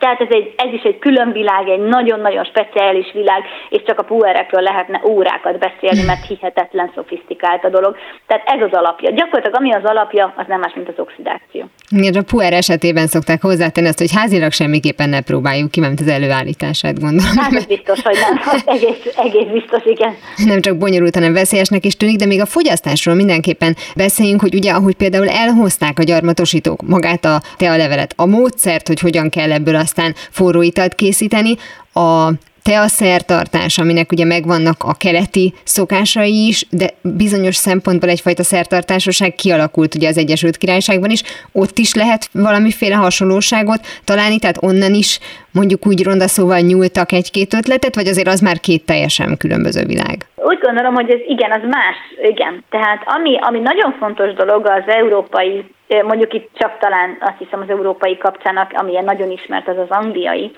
[0.03, 4.03] tehát ez, egy, ez is egy külön világ, egy nagyon-nagyon speciális világ, és csak a
[4.03, 7.97] puerekről lehetne órákat beszélni, mert hihetetlen szofisztikált a dolog.
[8.27, 9.11] Tehát ez az alapja.
[9.11, 11.65] Gyakorlatilag ami az alapja, az nem más, mint az oxidáció.
[11.89, 16.09] Igen, a puer esetében szokták hozzátenni azt, hogy házilag semmiképpen ne próbáljuk ki, mert az
[16.09, 17.37] előállítását gondolom.
[17.37, 18.35] Hát ez biztos, hogy nem.
[18.77, 20.15] Egész, egész biztos, igen.
[20.45, 24.73] Nem csak bonyolult, hanem veszélyesnek is tűnik, de még a fogyasztásról mindenképpen beszéljünk, hogy ugye,
[24.73, 30.15] ahogy például elhozták a gyarmatosítók magát a tealevelet, a módszert, hogy hogyan kell ebből aztán
[30.31, 31.57] forró italt készíteni,
[31.93, 32.33] a
[32.63, 39.35] te a szertartás, aminek ugye megvannak a keleti szokásai is, de bizonyos szempontból egyfajta szertartásosság
[39.35, 45.19] kialakult ugye az Egyesült Királyságban is, ott is lehet valamiféle hasonlóságot találni, tehát onnan is
[45.53, 50.17] mondjuk úgy ronda szóval nyúltak egy-két ötletet, vagy azért az már két teljesen különböző világ?
[50.37, 52.65] Úgy gondolom, hogy ez igen, az más, igen.
[52.71, 55.65] Tehát ami, ami nagyon fontos dolog az európai,
[56.03, 60.51] mondjuk itt csak talán azt hiszem az európai kapcsának, amilyen nagyon ismert, az az angliai,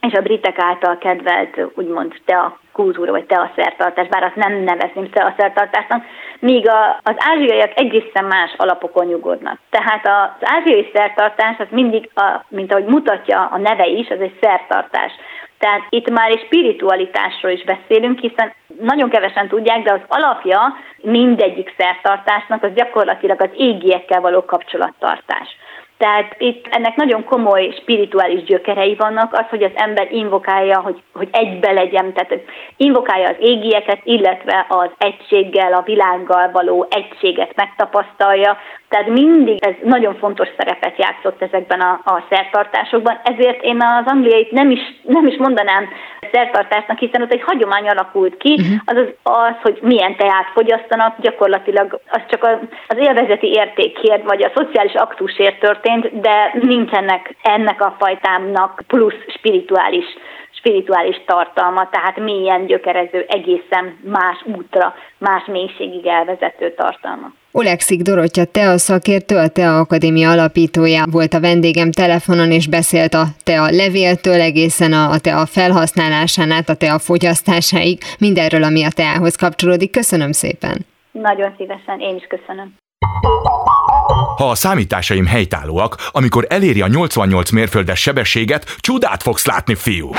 [0.00, 4.34] és a britek által kedvelt, úgymond te a kultúra, vagy te a szertartás, bár azt
[4.34, 6.04] nem nevezném szertartásnak,
[6.38, 9.58] míg a, az ázsiaiak egészen más alapokon nyugodnak.
[9.70, 14.38] Tehát az ázsiai szertartás, az mindig, a, mint ahogy mutatja a neve is, az egy
[14.40, 15.12] szertartás.
[15.58, 21.74] Tehát itt már egy spiritualitásról is beszélünk, hiszen nagyon kevesen tudják, de az alapja mindegyik
[21.78, 25.56] szertartásnak az gyakorlatilag az égiekkel való kapcsolattartás.
[25.98, 31.28] Tehát itt ennek nagyon komoly spirituális gyökerei vannak, az, hogy az ember invokálja, hogy, hogy
[31.32, 32.42] egybe legyen, tehát
[32.76, 38.56] invokálja az égieket, illetve az egységgel, a világgal való egységet megtapasztalja,
[38.88, 44.50] tehát mindig ez nagyon fontos szerepet játszott ezekben a, a szertartásokban, ezért én az angliait
[44.50, 45.88] nem is, nem is mondanám
[46.32, 48.80] szertartásnak, hiszen ott egy hagyomány alakult ki, uh-huh.
[48.84, 52.48] az, az az, hogy milyen teát fogyasztanak, gyakorlatilag az csak
[52.88, 60.04] az élvezeti értékért, vagy a szociális aktusért történt, de nincsenek ennek a fajtámnak plusz spirituális
[60.50, 67.32] spirituális tartalma, tehát mélyen gyökerező, egészen más útra, más mélységig elvezető tartalma.
[67.52, 73.14] Olekszik Dorottya, te a szakértő, a TEA Akadémia alapítója volt a vendégem telefonon, és beszélt
[73.14, 78.90] a TEA levéltől egészen a, a TEA felhasználásán át, a TEA fogyasztásáig, mindenről, ami a
[78.94, 79.90] TEA-hoz kapcsolódik.
[79.90, 80.76] Köszönöm szépen!
[81.12, 82.74] Nagyon szívesen, én is köszönöm.
[84.36, 90.10] Ha a számításaim helytállóak, amikor eléri a 88 mérföldes sebességet, csodát fogsz látni, fiú!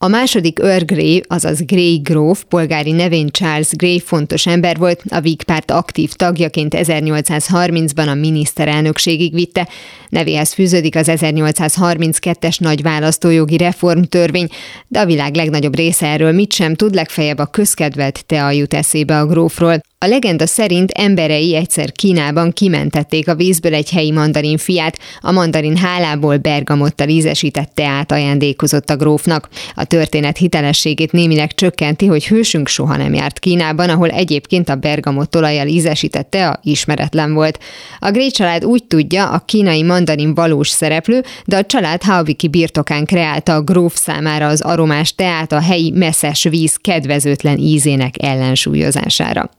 [0.00, 5.20] A második Earl Grey, azaz Grey gróf, polgári nevén Charles Grey fontos ember volt, a
[5.20, 9.68] Whig párt aktív tagjaként 1830-ban a miniszterelnökségig vitte.
[10.08, 14.48] Nevéhez fűződik az 1832-es nagy választójogi reformtörvény,
[14.88, 19.18] de a világ legnagyobb része erről mit sem tud, legfeljebb a közkedvelt tea jut eszébe
[19.18, 19.80] a grófról.
[20.00, 25.76] A legenda szerint emberei egyszer Kínában kimentették a vízből egy helyi mandarin fiát, a mandarin
[25.76, 29.48] hálából bergamottal ízesített teát ajándékozott a grófnak.
[29.74, 35.36] A történet hitelességét némileg csökkenti, hogy hősünk soha nem járt Kínában, ahol egyébként a bergamott
[35.36, 37.58] olajjal ízesített tea ismeretlen volt.
[37.98, 39.96] A Grey család úgy tudja, a kínai mandarin
[40.34, 45.60] valós szereplő, de a család Haviki birtokán kreálta a gróf számára az aromás teát a
[45.60, 49.50] helyi messzes víz kedvezőtlen ízének ellensúlyozására.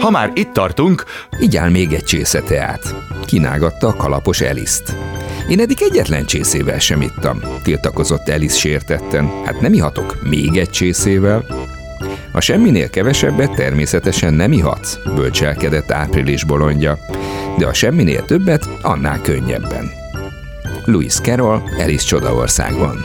[0.00, 1.04] Ha már itt tartunk...
[1.40, 2.94] Igyál még egy csésze teát.
[3.26, 4.96] Kínálgatta a kalapos Eliszt.
[5.48, 9.30] Én eddig egyetlen csészével sem ittam, tiltakozott Elis sértetten.
[9.44, 11.44] Hát nem ihatok még egy csészével?
[12.32, 16.98] A semminél kevesebbet természetesen nem ihatsz, bölcselkedett április bolondja,
[17.58, 19.90] de a semminél többet annál könnyebben.
[20.84, 23.04] Louis Carroll, Alice Csodaországban.